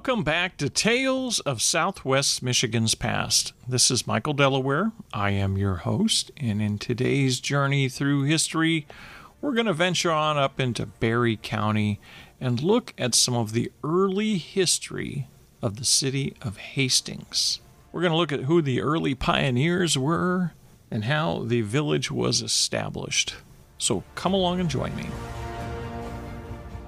Welcome 0.00 0.24
back 0.24 0.56
to 0.56 0.70
Tales 0.70 1.40
of 1.40 1.60
Southwest 1.60 2.42
Michigan's 2.42 2.94
Past. 2.94 3.52
This 3.68 3.90
is 3.90 4.06
Michael 4.06 4.32
Delaware. 4.32 4.92
I 5.12 5.32
am 5.32 5.58
your 5.58 5.74
host, 5.76 6.30
and 6.38 6.62
in 6.62 6.78
today's 6.78 7.38
journey 7.38 7.90
through 7.90 8.22
history, 8.22 8.86
we're 9.42 9.52
going 9.52 9.66
to 9.66 9.74
venture 9.74 10.10
on 10.10 10.38
up 10.38 10.58
into 10.58 10.86
Barry 10.86 11.36
County 11.36 12.00
and 12.40 12.62
look 12.62 12.94
at 12.96 13.14
some 13.14 13.34
of 13.34 13.52
the 13.52 13.70
early 13.84 14.38
history 14.38 15.28
of 15.60 15.76
the 15.76 15.84
city 15.84 16.34
of 16.40 16.56
Hastings. 16.56 17.60
We're 17.92 18.00
going 18.00 18.12
to 18.12 18.16
look 18.16 18.32
at 18.32 18.44
who 18.44 18.62
the 18.62 18.80
early 18.80 19.14
pioneers 19.14 19.98
were 19.98 20.52
and 20.90 21.04
how 21.04 21.40
the 21.44 21.60
village 21.60 22.10
was 22.10 22.40
established. 22.40 23.34
So 23.76 24.02
come 24.14 24.32
along 24.32 24.60
and 24.60 24.70
join 24.70 24.96
me. 24.96 25.08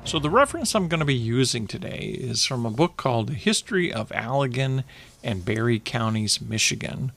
So, 0.04 0.18
the 0.18 0.30
reference 0.30 0.74
I'm 0.74 0.88
going 0.88 1.00
to 1.00 1.06
be 1.06 1.14
using 1.14 1.68
today 1.68 2.16
is 2.18 2.44
from 2.44 2.66
a 2.66 2.70
book 2.70 2.96
called 2.96 3.28
The 3.28 3.34
History 3.34 3.92
of 3.92 4.08
Allegan 4.10 4.82
and 5.22 5.44
Barry 5.44 5.78
Counties, 5.78 6.40
Michigan. 6.40 7.12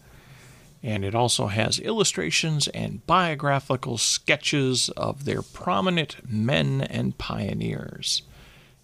And 0.83 1.03
it 1.03 1.16
also 1.16 1.47
has 1.47 1.80
illustrations 1.80 2.67
and 2.69 3.05
biographical 3.08 3.97
sketches 3.97 4.89
of 4.89 5.25
their 5.25 5.42
prominent 5.42 6.17
men 6.30 6.81
and 6.81 7.17
pioneers. 7.17 8.22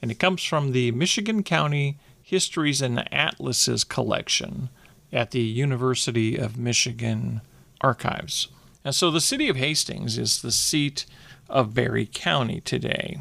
And 0.02 0.10
it 0.10 0.20
comes 0.20 0.44
from 0.44 0.72
the 0.72 0.92
Michigan 0.92 1.44
County 1.44 2.00
Histories 2.24 2.82
and 2.82 3.08
Atlases 3.14 3.84
collection 3.84 4.70
at 5.14 5.30
the 5.30 5.42
University 5.44 6.38
of 6.38 6.58
Michigan 6.58 7.42
Archives. 7.82 8.48
And 8.84 8.96
so 8.96 9.12
the 9.12 9.22
city 9.22 9.48
of 9.48 9.58
Hastings 9.58 10.18
is 10.18 10.42
the 10.42 10.52
seat 10.52 11.06
of 11.48 11.76
Barry 11.76 12.10
County 12.12 12.62
today. 12.62 13.20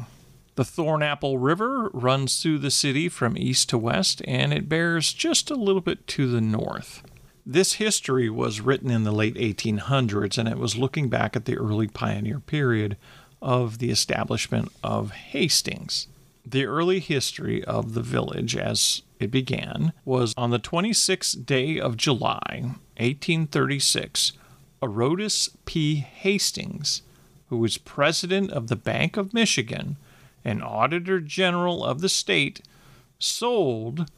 The 0.55 0.63
Thornapple 0.63 1.37
River 1.39 1.89
runs 1.93 2.41
through 2.41 2.59
the 2.59 2.71
city 2.71 3.07
from 3.07 3.37
east 3.37 3.69
to 3.69 3.77
west, 3.77 4.21
and 4.25 4.53
it 4.53 4.67
bears 4.67 5.13
just 5.13 5.49
a 5.49 5.55
little 5.55 5.81
bit 5.81 6.05
to 6.07 6.29
the 6.29 6.41
north. 6.41 7.03
This 7.45 7.73
history 7.73 8.29
was 8.29 8.59
written 8.59 8.91
in 8.91 9.03
the 9.03 9.13
late 9.13 9.35
1800s, 9.35 10.37
and 10.37 10.49
it 10.49 10.57
was 10.57 10.77
looking 10.77 11.07
back 11.07 11.35
at 11.35 11.45
the 11.45 11.57
early 11.57 11.87
pioneer 11.87 12.39
period 12.39 12.97
of 13.41 13.79
the 13.79 13.89
establishment 13.89 14.71
of 14.83 15.11
Hastings. 15.11 16.07
The 16.45 16.65
early 16.65 16.99
history 16.99 17.63
of 17.63 17.93
the 17.93 18.01
village 18.01 18.55
as 18.57 19.03
it 19.19 19.31
began 19.31 19.93
was 20.03 20.33
on 20.35 20.49
the 20.49 20.59
26th 20.59 21.45
day 21.45 21.79
of 21.79 21.97
July, 21.97 22.75
1836. 22.97 24.33
Eurotas 24.81 25.49
P. 25.65 25.95
Hastings, 25.97 27.03
who 27.47 27.57
was 27.57 27.77
president 27.77 28.51
of 28.51 28.67
the 28.67 28.75
Bank 28.75 29.15
of 29.15 29.33
Michigan, 29.33 29.97
and 30.43 30.63
Auditor 30.63 31.19
General 31.19 31.83
of 31.83 32.01
the 32.01 32.09
state, 32.09 32.61
sold 33.19 34.09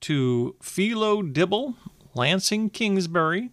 to 0.00 0.56
Philo 0.62 1.22
Dibble, 1.22 1.76
Lansing 2.14 2.70
Kingsbury, 2.70 3.50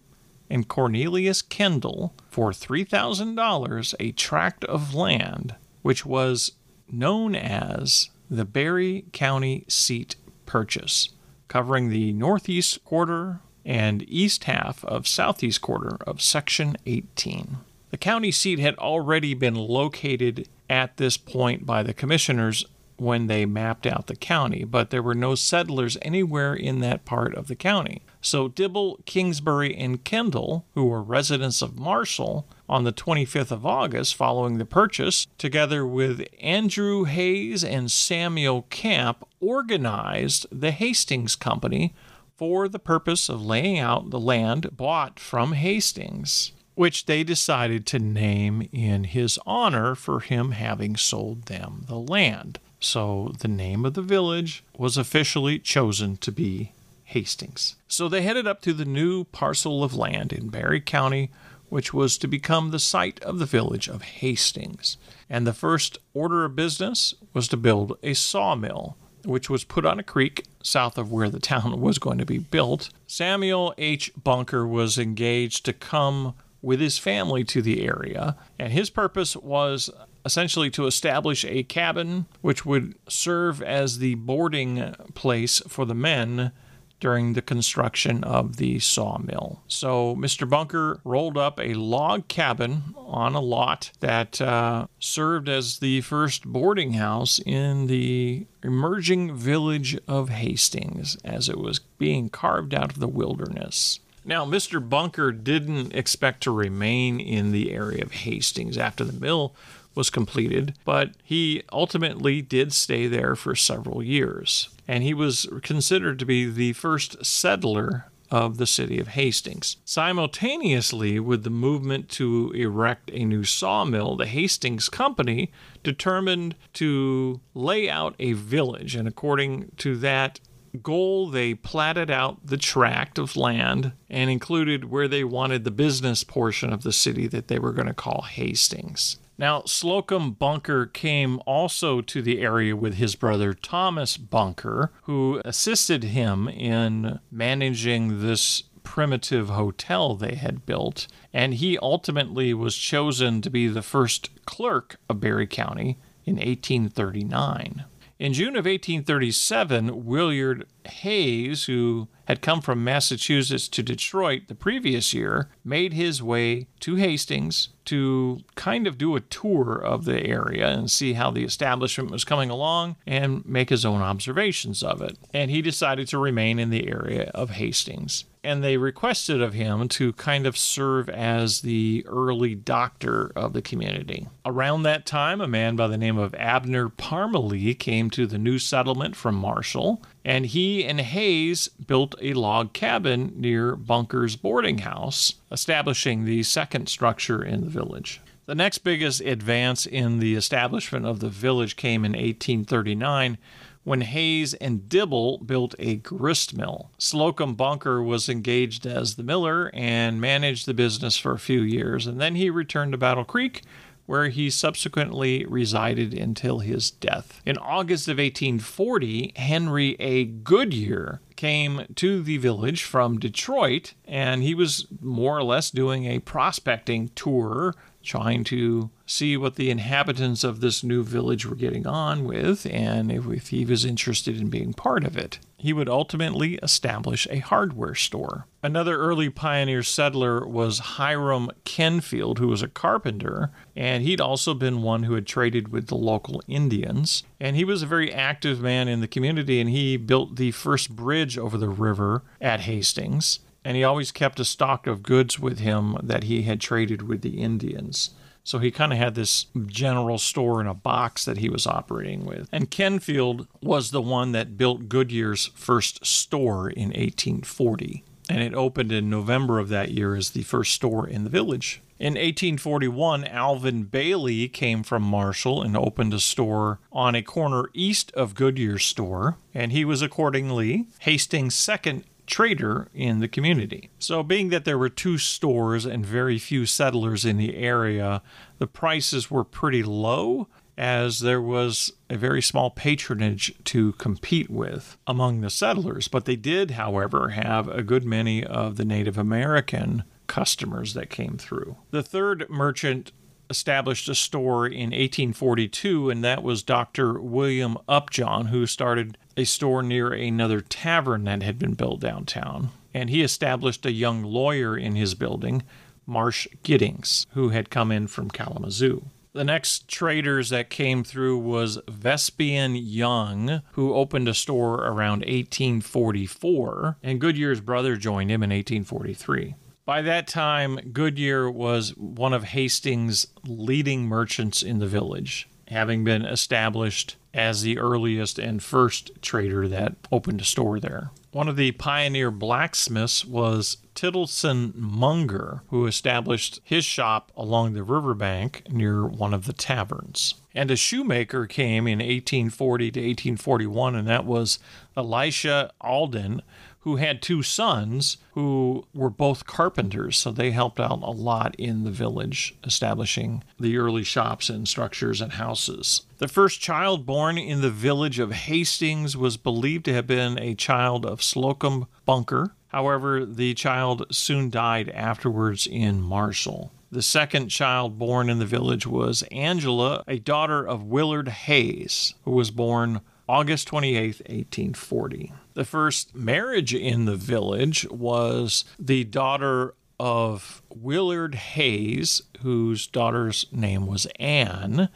and 0.48 0.68
Cornelius 0.68 1.42
Kendall 1.42 2.12
for 2.28 2.50
$3,000 2.50 3.94
a 4.00 4.12
tract 4.12 4.64
of 4.64 4.94
land 4.94 5.54
which 5.82 6.04
was 6.04 6.52
known 6.90 7.34
as 7.34 8.10
the 8.28 8.44
Barry 8.44 9.04
County 9.12 9.64
Seat 9.68 10.16
Purchase, 10.46 11.10
covering 11.48 11.88
the 11.88 12.12
northeast 12.12 12.84
quarter 12.84 13.40
and 13.64 14.04
east 14.08 14.44
half 14.44 14.84
of 14.84 15.06
southeast 15.06 15.60
quarter 15.60 15.96
of 16.06 16.20
Section 16.20 16.76
18. 16.86 17.58
The 17.90 17.96
county 17.96 18.30
seat 18.30 18.58
had 18.58 18.76
already 18.76 19.34
been 19.34 19.54
located 19.54 20.48
at 20.70 20.96
this 20.96 21.16
point 21.16 21.66
by 21.66 21.82
the 21.82 21.92
commissioners 21.92 22.64
when 22.96 23.26
they 23.26 23.46
mapped 23.46 23.86
out 23.86 24.06
the 24.06 24.14
county, 24.14 24.62
but 24.62 24.90
there 24.90 25.02
were 25.02 25.14
no 25.14 25.34
settlers 25.34 25.96
anywhere 26.02 26.54
in 26.54 26.80
that 26.80 27.04
part 27.06 27.34
of 27.34 27.48
the 27.48 27.56
county. 27.56 28.02
So 28.20 28.48
Dibble, 28.48 29.00
Kingsbury, 29.06 29.74
and 29.74 30.04
Kendall, 30.04 30.66
who 30.74 30.84
were 30.84 31.02
residents 31.02 31.62
of 31.62 31.78
Marshall, 31.78 32.46
on 32.68 32.84
the 32.84 32.92
25th 32.92 33.50
of 33.50 33.66
August 33.66 34.14
following 34.14 34.58
the 34.58 34.66
purchase, 34.66 35.26
together 35.38 35.84
with 35.86 36.22
Andrew 36.40 37.04
Hayes 37.04 37.64
and 37.64 37.90
Samuel 37.90 38.66
Camp, 38.68 39.26
organized 39.40 40.46
the 40.52 40.70
Hastings 40.70 41.34
Company 41.34 41.94
for 42.36 42.68
the 42.68 42.78
purpose 42.78 43.30
of 43.30 43.44
laying 43.44 43.78
out 43.78 44.10
the 44.10 44.20
land 44.20 44.76
bought 44.76 45.18
from 45.18 45.54
Hastings 45.54 46.52
which 46.80 47.04
they 47.04 47.22
decided 47.22 47.84
to 47.84 47.98
name 47.98 48.66
in 48.72 49.04
his 49.04 49.38
honor 49.44 49.94
for 49.94 50.20
him 50.20 50.52
having 50.52 50.96
sold 50.96 51.42
them 51.42 51.84
the 51.88 51.98
land. 51.98 52.58
So 52.80 53.34
the 53.38 53.48
name 53.48 53.84
of 53.84 53.92
the 53.92 54.00
village 54.00 54.64
was 54.78 54.96
officially 54.96 55.58
chosen 55.58 56.16
to 56.16 56.32
be 56.32 56.72
Hastings. 57.04 57.76
So 57.86 58.08
they 58.08 58.22
headed 58.22 58.46
up 58.46 58.62
to 58.62 58.72
the 58.72 58.86
new 58.86 59.24
parcel 59.24 59.84
of 59.84 59.94
land 59.94 60.32
in 60.32 60.48
Barry 60.48 60.80
County, 60.80 61.28
which 61.68 61.92
was 61.92 62.16
to 62.16 62.26
become 62.26 62.70
the 62.70 62.78
site 62.78 63.22
of 63.22 63.38
the 63.38 63.44
village 63.44 63.86
of 63.86 64.00
Hastings. 64.00 64.96
And 65.28 65.46
the 65.46 65.52
first 65.52 65.98
order 66.14 66.46
of 66.46 66.56
business 66.56 67.12
was 67.34 67.46
to 67.48 67.58
build 67.58 67.98
a 68.02 68.14
sawmill, 68.14 68.96
which 69.26 69.50
was 69.50 69.64
put 69.64 69.84
on 69.84 69.98
a 69.98 70.02
creek 70.02 70.46
south 70.62 70.96
of 70.96 71.12
where 71.12 71.28
the 71.28 71.40
town 71.40 71.78
was 71.82 71.98
going 71.98 72.16
to 72.16 72.24
be 72.24 72.38
built. 72.38 72.88
Samuel 73.06 73.74
H. 73.76 74.12
Bunker 74.16 74.66
was 74.66 74.96
engaged 74.96 75.66
to 75.66 75.74
come 75.74 76.32
with 76.62 76.80
his 76.80 76.98
family 76.98 77.44
to 77.44 77.62
the 77.62 77.86
area, 77.86 78.36
and 78.58 78.72
his 78.72 78.90
purpose 78.90 79.36
was 79.36 79.90
essentially 80.24 80.70
to 80.70 80.86
establish 80.86 81.44
a 81.44 81.62
cabin 81.62 82.26
which 82.40 82.66
would 82.66 82.94
serve 83.08 83.62
as 83.62 83.98
the 83.98 84.14
boarding 84.16 84.94
place 85.14 85.62
for 85.66 85.84
the 85.84 85.94
men 85.94 86.52
during 87.00 87.32
the 87.32 87.42
construction 87.42 88.22
of 88.24 88.56
the 88.56 88.78
sawmill. 88.78 89.62
So 89.66 90.14
Mr. 90.16 90.48
Bunker 90.48 91.00
rolled 91.02 91.38
up 91.38 91.58
a 91.58 91.74
log 91.74 92.28
cabin 92.28 92.94
on 92.96 93.34
a 93.34 93.40
lot 93.40 93.90
that 94.00 94.40
uh, 94.40 94.86
served 94.98 95.48
as 95.48 95.78
the 95.78 96.02
first 96.02 96.44
boarding 96.44 96.92
house 96.92 97.40
in 97.44 97.86
the 97.86 98.46
emerging 98.62 99.34
village 99.34 99.98
of 100.06 100.28
Hastings 100.28 101.16
as 101.24 101.48
it 101.48 101.58
was 101.58 101.80
being 101.98 102.28
carved 102.28 102.74
out 102.74 102.92
of 102.92 103.00
the 103.00 103.08
wilderness. 103.08 104.00
Now, 104.24 104.44
Mr. 104.44 104.86
Bunker 104.86 105.32
didn't 105.32 105.94
expect 105.94 106.42
to 106.42 106.50
remain 106.50 107.18
in 107.20 107.52
the 107.52 107.72
area 107.72 108.02
of 108.02 108.12
Hastings 108.12 108.76
after 108.76 109.04
the 109.04 109.18
mill 109.18 109.54
was 109.94 110.10
completed, 110.10 110.74
but 110.84 111.10
he 111.22 111.62
ultimately 111.72 112.42
did 112.42 112.72
stay 112.72 113.06
there 113.06 113.34
for 113.34 113.54
several 113.54 114.02
years. 114.02 114.68
And 114.86 115.02
he 115.02 115.14
was 115.14 115.48
considered 115.62 116.18
to 116.18 116.26
be 116.26 116.48
the 116.50 116.74
first 116.74 117.24
settler 117.24 118.06
of 118.30 118.58
the 118.58 118.66
city 118.66 119.00
of 119.00 119.08
Hastings. 119.08 119.76
Simultaneously 119.84 121.18
with 121.18 121.42
the 121.42 121.50
movement 121.50 122.08
to 122.10 122.52
erect 122.54 123.10
a 123.12 123.24
new 123.24 123.44
sawmill, 123.44 124.16
the 124.16 124.26
Hastings 124.26 124.88
Company 124.88 125.50
determined 125.82 126.54
to 126.74 127.40
lay 127.54 127.90
out 127.90 128.14
a 128.20 128.34
village, 128.34 128.94
and 128.94 129.08
according 129.08 129.72
to 129.78 129.96
that, 129.96 130.38
goal, 130.82 131.28
they 131.28 131.54
platted 131.54 132.10
out 132.10 132.46
the 132.46 132.56
tract 132.56 133.18
of 133.18 133.36
land 133.36 133.92
and 134.08 134.30
included 134.30 134.90
where 134.90 135.08
they 135.08 135.24
wanted 135.24 135.64
the 135.64 135.70
business 135.70 136.24
portion 136.24 136.72
of 136.72 136.82
the 136.82 136.92
city 136.92 137.26
that 137.28 137.48
they 137.48 137.58
were 137.58 137.72
going 137.72 137.88
to 137.88 137.94
call 137.94 138.22
Hastings. 138.22 139.18
Now, 139.38 139.62
Slocum 139.64 140.32
Bunker 140.32 140.84
came 140.84 141.40
also 141.46 142.02
to 142.02 142.20
the 142.20 142.40
area 142.42 142.76
with 142.76 142.94
his 142.94 143.14
brother 143.16 143.54
Thomas 143.54 144.18
Bunker, 144.18 144.92
who 145.04 145.40
assisted 145.46 146.04
him 146.04 146.46
in 146.46 147.20
managing 147.30 148.20
this 148.20 148.64
primitive 148.82 149.48
hotel 149.48 150.14
they 150.14 150.34
had 150.34 150.66
built, 150.66 151.06
and 151.32 151.54
he 151.54 151.78
ultimately 151.78 152.52
was 152.52 152.76
chosen 152.76 153.40
to 153.40 153.48
be 153.48 153.66
the 153.66 153.82
first 153.82 154.28
clerk 154.44 154.96
of 155.08 155.20
Barry 155.20 155.46
County 155.46 155.98
in 156.26 156.34
1839. 156.34 157.84
In 158.20 158.34
June 158.34 158.48
of 158.48 158.66
1837, 158.66 160.04
Willard 160.04 160.66
Hayes, 160.86 161.64
who 161.64 162.08
had 162.26 162.42
come 162.42 162.60
from 162.60 162.84
Massachusetts 162.84 163.68
to 163.68 163.82
Detroit 163.82 164.42
the 164.48 164.54
previous 164.54 165.12
year, 165.12 165.48
made 165.64 165.92
his 165.92 166.22
way 166.22 166.68
to 166.80 166.94
Hastings 166.94 167.70
to 167.86 168.40
kind 168.54 168.86
of 168.86 168.98
do 168.98 169.16
a 169.16 169.20
tour 169.20 169.74
of 169.74 170.04
the 170.04 170.24
area 170.24 170.68
and 170.68 170.90
see 170.90 171.14
how 171.14 171.30
the 171.30 171.44
establishment 171.44 172.10
was 172.10 172.24
coming 172.24 172.50
along 172.50 172.96
and 173.06 173.44
make 173.44 173.70
his 173.70 173.84
own 173.84 174.00
observations 174.00 174.82
of 174.82 175.02
it. 175.02 175.18
And 175.34 175.50
he 175.50 175.60
decided 175.60 176.06
to 176.08 176.18
remain 176.18 176.58
in 176.58 176.70
the 176.70 176.88
area 176.88 177.30
of 177.34 177.50
Hastings 177.50 178.26
and 178.42 178.64
they 178.64 178.76
requested 178.76 179.42
of 179.42 179.54
him 179.54 179.88
to 179.88 180.12
kind 180.14 180.46
of 180.46 180.56
serve 180.56 181.08
as 181.08 181.60
the 181.60 182.04
early 182.06 182.54
doctor 182.54 183.32
of 183.36 183.52
the 183.52 183.62
community. 183.62 184.28
Around 184.44 184.82
that 184.84 185.06
time, 185.06 185.40
a 185.40 185.48
man 185.48 185.76
by 185.76 185.88
the 185.88 185.98
name 185.98 186.18
of 186.18 186.34
Abner 186.34 186.88
Parmalee 186.88 187.78
came 187.78 188.08
to 188.10 188.26
the 188.26 188.38
new 188.38 188.58
settlement 188.58 189.14
from 189.14 189.34
Marshall, 189.34 190.02
and 190.24 190.46
he 190.46 190.84
and 190.84 191.00
Hayes 191.00 191.68
built 191.68 192.14
a 192.20 192.34
log 192.34 192.72
cabin 192.72 193.32
near 193.36 193.76
Bunker's 193.76 194.36
boarding 194.36 194.78
house, 194.78 195.34
establishing 195.50 196.24
the 196.24 196.42
second 196.42 196.88
structure 196.88 197.42
in 197.42 197.62
the 197.62 197.70
village. 197.70 198.20
The 198.46 198.54
next 198.54 198.78
biggest 198.78 199.20
advance 199.20 199.86
in 199.86 200.18
the 200.18 200.34
establishment 200.34 201.06
of 201.06 201.20
the 201.20 201.28
village 201.28 201.76
came 201.76 202.04
in 202.04 202.12
1839 202.12 203.38
when 203.82 204.02
Hayes 204.02 204.54
and 204.54 204.88
Dibble 204.88 205.38
built 205.38 205.74
a 205.78 205.96
grist 205.96 206.56
mill. 206.56 206.90
Slocum 206.98 207.54
Bunker 207.54 208.02
was 208.02 208.28
engaged 208.28 208.86
as 208.86 209.14
the 209.14 209.22
miller 209.22 209.70
and 209.72 210.20
managed 210.20 210.66
the 210.66 210.74
business 210.74 211.16
for 211.16 211.32
a 211.32 211.38
few 211.38 211.62
years, 211.62 212.06
and 212.06 212.20
then 212.20 212.34
he 212.34 212.50
returned 212.50 212.92
to 212.92 212.98
Battle 212.98 213.24
Creek 213.24 213.62
where 214.10 214.28
he 214.28 214.50
subsequently 214.50 215.46
resided 215.46 216.12
until 216.12 216.58
his 216.58 216.90
death. 216.90 217.40
In 217.46 217.56
August 217.58 218.08
of 218.08 218.18
1840, 218.18 219.34
Henry 219.36 219.94
A. 220.00 220.24
Goodyear 220.24 221.20
came 221.36 221.86
to 221.94 222.20
the 222.20 222.36
village 222.36 222.82
from 222.82 223.20
Detroit, 223.20 223.94
and 224.04 224.42
he 224.42 224.52
was 224.52 224.88
more 225.00 225.38
or 225.38 225.44
less 225.44 225.70
doing 225.70 226.06
a 226.06 226.18
prospecting 226.18 227.10
tour, 227.14 227.76
trying 228.02 228.42
to 228.42 228.90
see 229.06 229.36
what 229.36 229.54
the 229.54 229.70
inhabitants 229.70 230.42
of 230.42 230.60
this 230.60 230.82
new 230.82 231.04
village 231.04 231.46
were 231.46 231.54
getting 231.54 231.86
on 231.86 232.24
with 232.24 232.66
and 232.66 233.12
if 233.12 233.50
he 233.50 233.64
was 233.64 233.84
interested 233.84 234.40
in 234.40 234.50
being 234.50 234.72
part 234.72 235.04
of 235.04 235.16
it. 235.16 235.38
He 235.60 235.74
would 235.74 235.90
ultimately 235.90 236.54
establish 236.62 237.26
a 237.28 237.40
hardware 237.40 237.94
store. 237.94 238.46
Another 238.62 238.96
early 238.96 239.28
pioneer 239.28 239.82
settler 239.82 240.46
was 240.48 240.78
Hiram 240.96 241.50
Kenfield, 241.66 242.38
who 242.38 242.48
was 242.48 242.62
a 242.62 242.68
carpenter, 242.68 243.50
and 243.76 244.02
he'd 244.02 244.22
also 244.22 244.54
been 244.54 244.80
one 244.80 245.02
who 245.02 245.12
had 245.12 245.26
traded 245.26 245.68
with 245.68 245.88
the 245.88 245.96
local 245.96 246.42
Indians. 246.48 247.24
And 247.38 247.56
he 247.56 247.64
was 247.66 247.82
a 247.82 247.86
very 247.86 248.10
active 248.10 248.62
man 248.62 248.88
in 248.88 249.02
the 249.02 249.06
community, 249.06 249.60
and 249.60 249.68
he 249.68 249.98
built 249.98 250.36
the 250.36 250.52
first 250.52 250.96
bridge 250.96 251.36
over 251.36 251.58
the 251.58 251.68
river 251.68 252.22
at 252.40 252.60
Hastings. 252.60 253.40
And 253.62 253.76
he 253.76 253.84
always 253.84 254.12
kept 254.12 254.40
a 254.40 254.46
stock 254.46 254.86
of 254.86 255.02
goods 255.02 255.38
with 255.38 255.58
him 255.58 255.98
that 256.02 256.24
he 256.24 256.44
had 256.44 256.62
traded 256.62 257.02
with 257.02 257.20
the 257.20 257.42
Indians. 257.42 258.12
So 258.44 258.58
he 258.58 258.70
kind 258.70 258.92
of 258.92 258.98
had 258.98 259.14
this 259.14 259.46
general 259.66 260.18
store 260.18 260.60
in 260.60 260.66
a 260.66 260.74
box 260.74 261.24
that 261.24 261.38
he 261.38 261.48
was 261.48 261.66
operating 261.66 262.24
with. 262.24 262.48
And 262.50 262.70
Kenfield 262.70 263.46
was 263.62 263.90
the 263.90 264.00
one 264.00 264.32
that 264.32 264.56
built 264.56 264.88
Goodyear's 264.88 265.50
first 265.54 266.04
store 266.04 266.70
in 266.70 266.88
1840. 266.88 268.04
And 268.28 268.42
it 268.42 268.54
opened 268.54 268.92
in 268.92 269.10
November 269.10 269.58
of 269.58 269.68
that 269.70 269.90
year 269.90 270.14
as 270.14 270.30
the 270.30 270.42
first 270.42 270.72
store 270.72 271.06
in 271.06 271.24
the 271.24 271.30
village. 271.30 271.82
In 271.98 272.14
1841, 272.14 273.24
Alvin 273.24 273.82
Bailey 273.82 274.48
came 274.48 274.82
from 274.82 275.02
Marshall 275.02 275.60
and 275.62 275.76
opened 275.76 276.14
a 276.14 276.20
store 276.20 276.78
on 276.90 277.14
a 277.14 277.22
corner 277.22 277.66
east 277.74 278.10
of 278.12 278.34
Goodyear's 278.34 278.86
store, 278.86 279.36
and 279.52 279.70
he 279.70 279.84
was 279.84 280.00
accordingly 280.00 280.86
Hastings' 281.00 281.56
second 281.56 282.04
trader 282.30 282.88
in 282.94 283.20
the 283.20 283.28
community. 283.28 283.90
So, 283.98 284.22
being 284.22 284.48
that 284.50 284.64
there 284.64 284.78
were 284.78 284.88
two 284.88 285.18
stores 285.18 285.84
and 285.84 286.06
very 286.06 286.38
few 286.38 286.64
settlers 286.64 287.24
in 287.24 287.36
the 287.36 287.56
area, 287.56 288.22
the 288.58 288.66
prices 288.66 289.30
were 289.30 289.44
pretty 289.44 289.82
low 289.82 290.48
as 290.78 291.20
there 291.20 291.42
was 291.42 291.92
a 292.08 292.16
very 292.16 292.40
small 292.40 292.70
patronage 292.70 293.52
to 293.64 293.92
compete 293.92 294.48
with 294.48 294.96
among 295.06 295.42
the 295.42 295.50
settlers. 295.50 296.08
But 296.08 296.24
they 296.24 296.36
did, 296.36 296.72
however, 296.72 297.30
have 297.30 297.68
a 297.68 297.82
good 297.82 298.04
many 298.04 298.42
of 298.42 298.76
the 298.76 298.86
Native 298.86 299.18
American 299.18 300.04
customers 300.26 300.94
that 300.94 301.10
came 301.10 301.36
through. 301.36 301.76
The 301.90 302.02
third 302.02 302.48
merchant 302.48 303.12
established 303.50 304.08
a 304.08 304.14
store 304.14 304.66
in 304.66 304.90
1842, 304.90 306.08
and 306.08 306.24
that 306.24 306.42
was 306.42 306.62
Dr. 306.62 307.20
William 307.20 307.76
Upjohn, 307.88 308.46
who 308.46 308.64
started 308.64 309.18
a 309.40 309.44
store 309.44 309.82
near 309.82 310.12
another 310.12 310.60
tavern 310.60 311.24
that 311.24 311.42
had 311.42 311.58
been 311.58 311.74
built 311.74 312.00
downtown. 312.00 312.70
And 312.92 313.08
he 313.08 313.22
established 313.22 313.86
a 313.86 313.92
young 313.92 314.22
lawyer 314.22 314.76
in 314.76 314.96
his 314.96 315.14
building, 315.14 315.62
Marsh 316.06 316.46
Giddings, 316.62 317.26
who 317.30 317.48
had 317.48 317.70
come 317.70 317.90
in 317.90 318.06
from 318.06 318.30
Kalamazoo. 318.30 319.06
The 319.32 319.44
next 319.44 319.86
traders 319.88 320.50
that 320.50 320.70
came 320.70 321.04
through 321.04 321.38
was 321.38 321.78
Vespian 321.88 322.74
Young, 322.74 323.62
who 323.72 323.94
opened 323.94 324.28
a 324.28 324.34
store 324.34 324.84
around 324.84 325.20
1844, 325.20 326.98
and 327.02 327.20
Goodyear's 327.20 327.60
brother 327.60 327.96
joined 327.96 328.30
him 328.30 328.42
in 328.42 328.50
1843. 328.50 329.54
By 329.84 330.02
that 330.02 330.26
time, 330.26 330.80
Goodyear 330.92 331.48
was 331.50 331.96
one 331.96 332.32
of 332.32 332.44
Hastings' 332.44 333.28
leading 333.46 334.02
merchants 334.06 334.62
in 334.62 334.80
the 334.80 334.86
village, 334.86 335.48
having 335.70 336.04
been 336.04 336.24
established 336.24 337.16
as 337.32 337.62
the 337.62 337.78
earliest 337.78 338.38
and 338.38 338.62
first 338.62 339.10
trader 339.22 339.68
that 339.68 339.94
opened 340.10 340.40
a 340.40 340.44
store 340.44 340.80
there. 340.80 341.10
One 341.32 341.48
of 341.48 341.56
the 341.56 341.72
pioneer 341.72 342.32
blacksmiths 342.32 343.24
was 343.24 343.76
Tittleson 343.94 344.74
Munger, 344.74 345.62
who 345.68 345.86
established 345.86 346.60
his 346.64 346.84
shop 346.84 347.30
along 347.36 347.72
the 347.72 347.84
riverbank 347.84 348.64
near 348.68 349.06
one 349.06 349.32
of 349.32 349.46
the 349.46 349.52
taverns. 349.52 350.34
And 350.54 350.70
a 350.70 350.76
shoemaker 350.76 351.46
came 351.46 351.86
in 351.86 351.98
1840 351.98 352.90
to 352.92 353.00
1841, 353.00 353.94
and 353.94 354.08
that 354.08 354.24
was 354.24 354.58
Elisha 354.96 355.70
Alden, 355.80 356.42
who 356.80 356.96
had 356.96 357.20
two 357.20 357.42
sons 357.42 358.16
who 358.32 358.86
were 358.94 359.10
both 359.10 359.46
carpenters. 359.46 360.16
So 360.16 360.30
they 360.30 360.50
helped 360.50 360.80
out 360.80 361.02
a 361.02 361.10
lot 361.10 361.54
in 361.56 361.84
the 361.84 361.90
village, 361.90 362.54
establishing 362.64 363.44
the 363.58 363.76
early 363.76 364.02
shops 364.02 364.48
and 364.48 364.66
structures 364.66 365.20
and 365.20 365.32
houses. 365.32 366.02
The 366.18 366.28
first 366.28 366.60
child 366.60 367.06
born 367.06 367.38
in 367.38 367.60
the 367.60 367.70
village 367.70 368.18
of 368.18 368.32
Hastings 368.32 369.16
was 369.16 369.36
believed 369.36 369.84
to 369.84 369.94
have 369.94 370.06
been 370.06 370.38
a 370.38 370.54
child 370.54 371.04
of 371.04 371.22
Slocum 371.22 371.86
Bunker. 372.06 372.54
However, 372.68 373.26
the 373.26 373.54
child 373.54 374.06
soon 374.10 374.48
died 374.48 374.88
afterwards 374.90 375.66
in 375.66 376.00
Marshall. 376.00 376.72
The 376.92 377.02
second 377.02 377.50
child 377.50 378.00
born 378.00 378.28
in 378.28 378.40
the 378.40 378.44
village 378.44 378.84
was 378.84 379.22
Angela, 379.30 380.02
a 380.08 380.18
daughter 380.18 380.66
of 380.66 380.82
Willard 380.82 381.28
Hayes, 381.28 382.14
who 382.24 382.32
was 382.32 382.50
born 382.50 383.00
August 383.28 383.68
28, 383.68 384.18
1840. 384.18 385.32
The 385.54 385.64
first 385.64 386.16
marriage 386.16 386.74
in 386.74 387.04
the 387.04 387.14
village 387.14 387.86
was 387.90 388.64
the 388.76 389.04
daughter 389.04 389.74
of 390.00 390.62
Willard 390.74 391.36
Hayes, 391.36 392.22
whose 392.40 392.88
daughter's 392.88 393.46
name 393.52 393.86
was 393.86 394.08
Anne, 394.18 394.88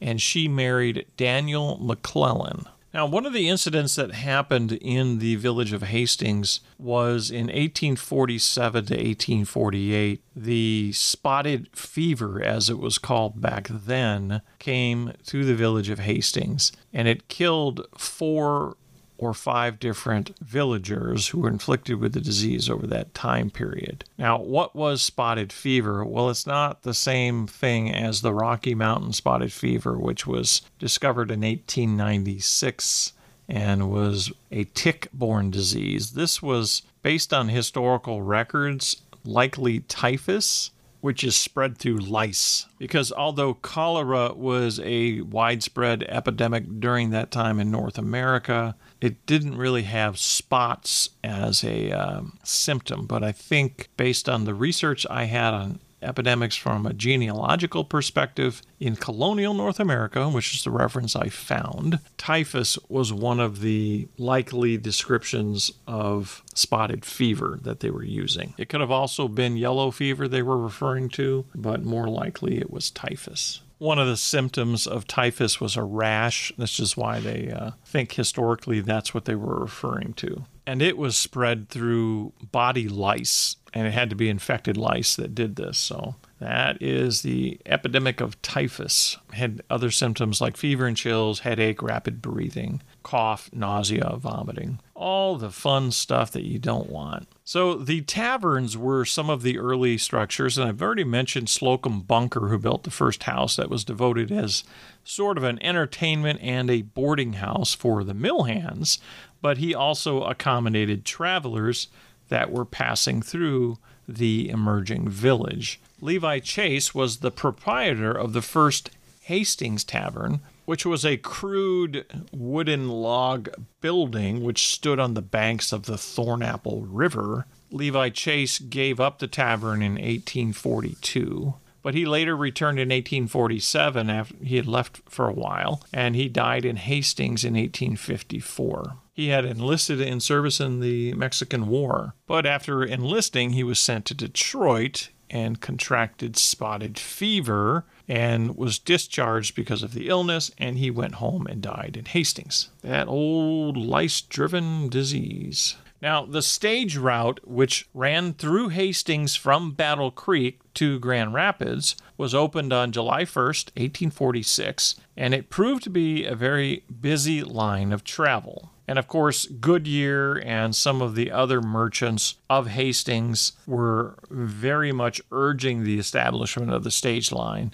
and 0.00 0.22
she 0.22 0.48
married 0.48 1.04
Daniel 1.18 1.76
McClellan. 1.82 2.64
Now, 2.94 3.06
one 3.06 3.24
of 3.24 3.32
the 3.32 3.48
incidents 3.48 3.94
that 3.94 4.12
happened 4.12 4.72
in 4.72 5.18
the 5.18 5.36
village 5.36 5.72
of 5.72 5.82
Hastings 5.82 6.60
was 6.78 7.30
in 7.30 7.46
1847 7.46 8.84
to 8.86 8.94
1848. 8.94 10.22
The 10.36 10.92
spotted 10.92 11.68
fever, 11.72 12.42
as 12.42 12.68
it 12.68 12.78
was 12.78 12.98
called 12.98 13.40
back 13.40 13.68
then, 13.68 14.42
came 14.58 15.14
through 15.24 15.46
the 15.46 15.54
village 15.54 15.88
of 15.88 16.00
Hastings 16.00 16.70
and 16.92 17.08
it 17.08 17.28
killed 17.28 17.86
four 17.96 18.76
or 19.22 19.32
five 19.32 19.78
different 19.78 20.36
villagers 20.40 21.28
who 21.28 21.38
were 21.38 21.48
inflicted 21.48 22.00
with 22.00 22.12
the 22.12 22.20
disease 22.20 22.68
over 22.68 22.88
that 22.88 23.14
time 23.14 23.50
period. 23.50 24.04
Now, 24.18 24.36
what 24.40 24.74
was 24.74 25.00
spotted 25.00 25.52
fever? 25.52 26.04
Well, 26.04 26.28
it's 26.28 26.44
not 26.44 26.82
the 26.82 26.92
same 26.92 27.46
thing 27.46 27.94
as 27.94 28.20
the 28.20 28.34
Rocky 28.34 28.74
Mountain 28.74 29.12
spotted 29.12 29.52
fever, 29.52 29.96
which 29.96 30.26
was 30.26 30.62
discovered 30.80 31.30
in 31.30 31.42
1896 31.42 33.12
and 33.48 33.92
was 33.92 34.32
a 34.50 34.64
tick 34.74 35.06
borne 35.12 35.52
disease. 35.52 36.14
This 36.14 36.42
was 36.42 36.82
based 37.04 37.32
on 37.32 37.48
historical 37.48 38.22
records, 38.22 39.02
likely 39.24 39.80
typhus 39.86 40.72
which 41.02 41.24
is 41.24 41.36
spread 41.36 41.76
through 41.76 41.98
lice. 41.98 42.66
Because 42.78 43.12
although 43.12 43.54
cholera 43.54 44.32
was 44.34 44.80
a 44.84 45.20
widespread 45.20 46.04
epidemic 46.04 46.80
during 46.80 47.10
that 47.10 47.32
time 47.32 47.58
in 47.58 47.70
North 47.72 47.98
America, 47.98 48.76
it 49.00 49.26
didn't 49.26 49.58
really 49.58 49.82
have 49.82 50.16
spots 50.16 51.10
as 51.22 51.64
a 51.64 51.90
um, 51.90 52.38
symptom. 52.44 53.06
But 53.06 53.24
I 53.24 53.32
think 53.32 53.88
based 53.96 54.28
on 54.28 54.44
the 54.44 54.54
research 54.54 55.04
I 55.10 55.24
had 55.24 55.52
on 55.52 55.80
epidemics 56.02 56.56
from 56.56 56.86
a 56.86 56.92
genealogical 56.92 57.84
perspective 57.84 58.62
in 58.80 58.96
colonial 58.96 59.54
North 59.54 59.80
America, 59.80 60.28
which 60.28 60.54
is 60.54 60.64
the 60.64 60.70
reference 60.70 61.14
I 61.16 61.28
found, 61.28 62.00
typhus 62.16 62.78
was 62.88 63.12
one 63.12 63.40
of 63.40 63.60
the 63.60 64.08
likely 64.18 64.76
descriptions 64.76 65.72
of 65.86 66.42
spotted 66.54 67.04
fever 67.04 67.58
that 67.62 67.80
they 67.80 67.90
were 67.90 68.04
using. 68.04 68.54
It 68.58 68.68
could 68.68 68.80
have 68.80 68.90
also 68.90 69.28
been 69.28 69.56
yellow 69.56 69.90
fever 69.90 70.28
they 70.28 70.42
were 70.42 70.58
referring 70.58 71.08
to, 71.10 71.46
but 71.54 71.84
more 71.84 72.08
likely 72.08 72.58
it 72.58 72.70
was 72.70 72.90
typhus. 72.90 73.60
One 73.78 73.98
of 73.98 74.06
the 74.06 74.16
symptoms 74.16 74.86
of 74.86 75.08
typhus 75.08 75.60
was 75.60 75.76
a 75.76 75.82
rash. 75.82 76.52
This 76.56 76.78
is 76.78 76.96
why 76.96 77.18
they 77.18 77.50
uh, 77.50 77.72
think 77.84 78.12
historically 78.12 78.80
that's 78.80 79.12
what 79.12 79.24
they 79.24 79.34
were 79.34 79.58
referring 79.58 80.12
to. 80.14 80.44
And 80.66 80.80
it 80.80 80.96
was 80.96 81.16
spread 81.16 81.68
through 81.68 82.32
body 82.52 82.88
lice, 82.88 83.56
and 83.74 83.86
it 83.86 83.92
had 83.92 84.10
to 84.10 84.16
be 84.16 84.28
infected 84.28 84.76
lice 84.76 85.16
that 85.16 85.34
did 85.34 85.56
this. 85.56 85.76
So 85.76 86.14
that 86.42 86.82
is 86.82 87.22
the 87.22 87.60
epidemic 87.66 88.20
of 88.20 88.40
typhus. 88.42 89.16
Had 89.32 89.62
other 89.70 89.90
symptoms 89.90 90.40
like 90.40 90.56
fever 90.56 90.86
and 90.86 90.96
chills, 90.96 91.40
headache, 91.40 91.82
rapid 91.82 92.20
breathing. 92.20 92.82
cough, 93.02 93.50
nausea, 93.52 94.16
vomiting. 94.16 94.78
All 94.94 95.36
the 95.36 95.50
fun 95.50 95.90
stuff 95.90 96.30
that 96.32 96.44
you 96.44 96.58
don't 96.60 96.88
want. 96.88 97.26
So, 97.44 97.74
the 97.74 98.02
taverns 98.02 98.76
were 98.76 99.04
some 99.04 99.28
of 99.28 99.42
the 99.42 99.58
early 99.58 99.98
structures, 99.98 100.56
and 100.56 100.68
I've 100.68 100.80
already 100.80 101.04
mentioned 101.04 101.50
Slocum 101.50 102.02
Bunker, 102.02 102.48
who 102.48 102.58
built 102.58 102.84
the 102.84 102.90
first 102.90 103.24
house 103.24 103.56
that 103.56 103.70
was 103.70 103.84
devoted 103.84 104.30
as 104.30 104.62
sort 105.04 105.36
of 105.36 105.42
an 105.42 105.60
entertainment 105.62 106.38
and 106.42 106.70
a 106.70 106.82
boarding 106.82 107.34
house 107.34 107.74
for 107.74 108.04
the 108.04 108.14
mill 108.14 108.44
hands, 108.44 108.98
but 109.42 109.58
he 109.58 109.74
also 109.74 110.22
accommodated 110.22 111.04
travelers 111.04 111.88
that 112.28 112.50
were 112.50 112.64
passing 112.64 113.20
through 113.20 113.76
the 114.08 114.48
emerging 114.48 115.08
village. 115.08 115.80
Levi 116.00 116.38
Chase 116.38 116.94
was 116.94 117.18
the 117.18 117.30
proprietor 117.30 118.12
of 118.12 118.32
the 118.32 118.42
first 118.42 118.90
Hastings 119.22 119.84
Tavern, 119.84 120.40
which 120.64 120.86
was 120.86 121.04
a 121.04 121.16
crude 121.16 122.06
wooden 122.32 122.88
log 122.88 123.48
building 123.80 124.42
which 124.42 124.66
stood 124.66 124.98
on 124.98 125.14
the 125.14 125.22
banks 125.22 125.72
of 125.72 125.86
the 125.86 125.96
Thornapple 125.96 126.86
River. 126.88 127.46
Levi 127.70 128.10
Chase 128.10 128.58
gave 128.58 129.00
up 129.00 129.18
the 129.18 129.28
tavern 129.28 129.82
in 129.82 129.92
1842, 129.92 131.54
but 131.82 131.94
he 131.94 132.04
later 132.04 132.36
returned 132.36 132.78
in 132.78 132.88
1847 132.88 134.10
after 134.10 134.36
he 134.42 134.56
had 134.56 134.66
left 134.66 135.00
for 135.08 135.28
a 135.28 135.34
while, 135.34 135.82
and 135.92 136.14
he 136.14 136.28
died 136.28 136.64
in 136.64 136.76
Hastings 136.76 137.44
in 137.44 137.54
1854. 137.54 138.96
He 139.12 139.28
had 139.28 139.44
enlisted 139.44 140.00
in 140.00 140.20
service 140.20 140.58
in 140.58 140.80
the 140.80 141.12
Mexican 141.14 141.68
War, 141.68 142.14
but 142.26 142.46
after 142.46 142.82
enlisting, 142.82 143.52
he 143.52 143.62
was 143.62 143.78
sent 143.78 144.06
to 144.06 144.14
Detroit 144.14 145.10
and 145.28 145.60
contracted 145.60 146.36
spotted 146.36 146.98
fever 146.98 147.84
and 148.08 148.56
was 148.56 148.78
discharged 148.78 149.54
because 149.54 149.82
of 149.82 149.94
the 149.94 150.08
illness, 150.08 150.50
and 150.58 150.78
he 150.78 150.90
went 150.90 151.14
home 151.14 151.46
and 151.46 151.62
died 151.62 151.96
in 151.98 152.04
Hastings. 152.04 152.70
That 152.82 153.08
old 153.08 153.76
lice 153.76 154.20
driven 154.20 154.88
disease. 154.88 155.76
Now, 156.02 156.26
the 156.26 156.42
stage 156.42 156.96
route, 156.96 157.38
which 157.44 157.88
ran 157.94 158.34
through 158.34 158.70
Hastings 158.70 159.36
from 159.36 159.70
Battle 159.70 160.10
Creek 160.10 160.58
to 160.74 160.98
Grand 160.98 161.32
Rapids, 161.32 161.94
was 162.18 162.34
opened 162.34 162.72
on 162.72 162.90
July 162.90 163.22
1st, 163.22 163.70
1846, 163.76 164.96
and 165.16 165.32
it 165.32 165.48
proved 165.48 165.84
to 165.84 165.90
be 165.90 166.24
a 166.24 166.34
very 166.34 166.82
busy 167.00 167.44
line 167.44 167.92
of 167.92 168.02
travel. 168.02 168.72
And 168.88 168.98
of 168.98 169.06
course, 169.06 169.46
Goodyear 169.46 170.42
and 170.44 170.74
some 170.74 171.00
of 171.00 171.14
the 171.14 171.30
other 171.30 171.60
merchants 171.60 172.34
of 172.50 172.66
Hastings 172.66 173.52
were 173.64 174.16
very 174.28 174.90
much 174.90 175.20
urging 175.30 175.84
the 175.84 176.00
establishment 176.00 176.72
of 176.72 176.82
the 176.82 176.90
stage 176.90 177.30
line 177.30 177.72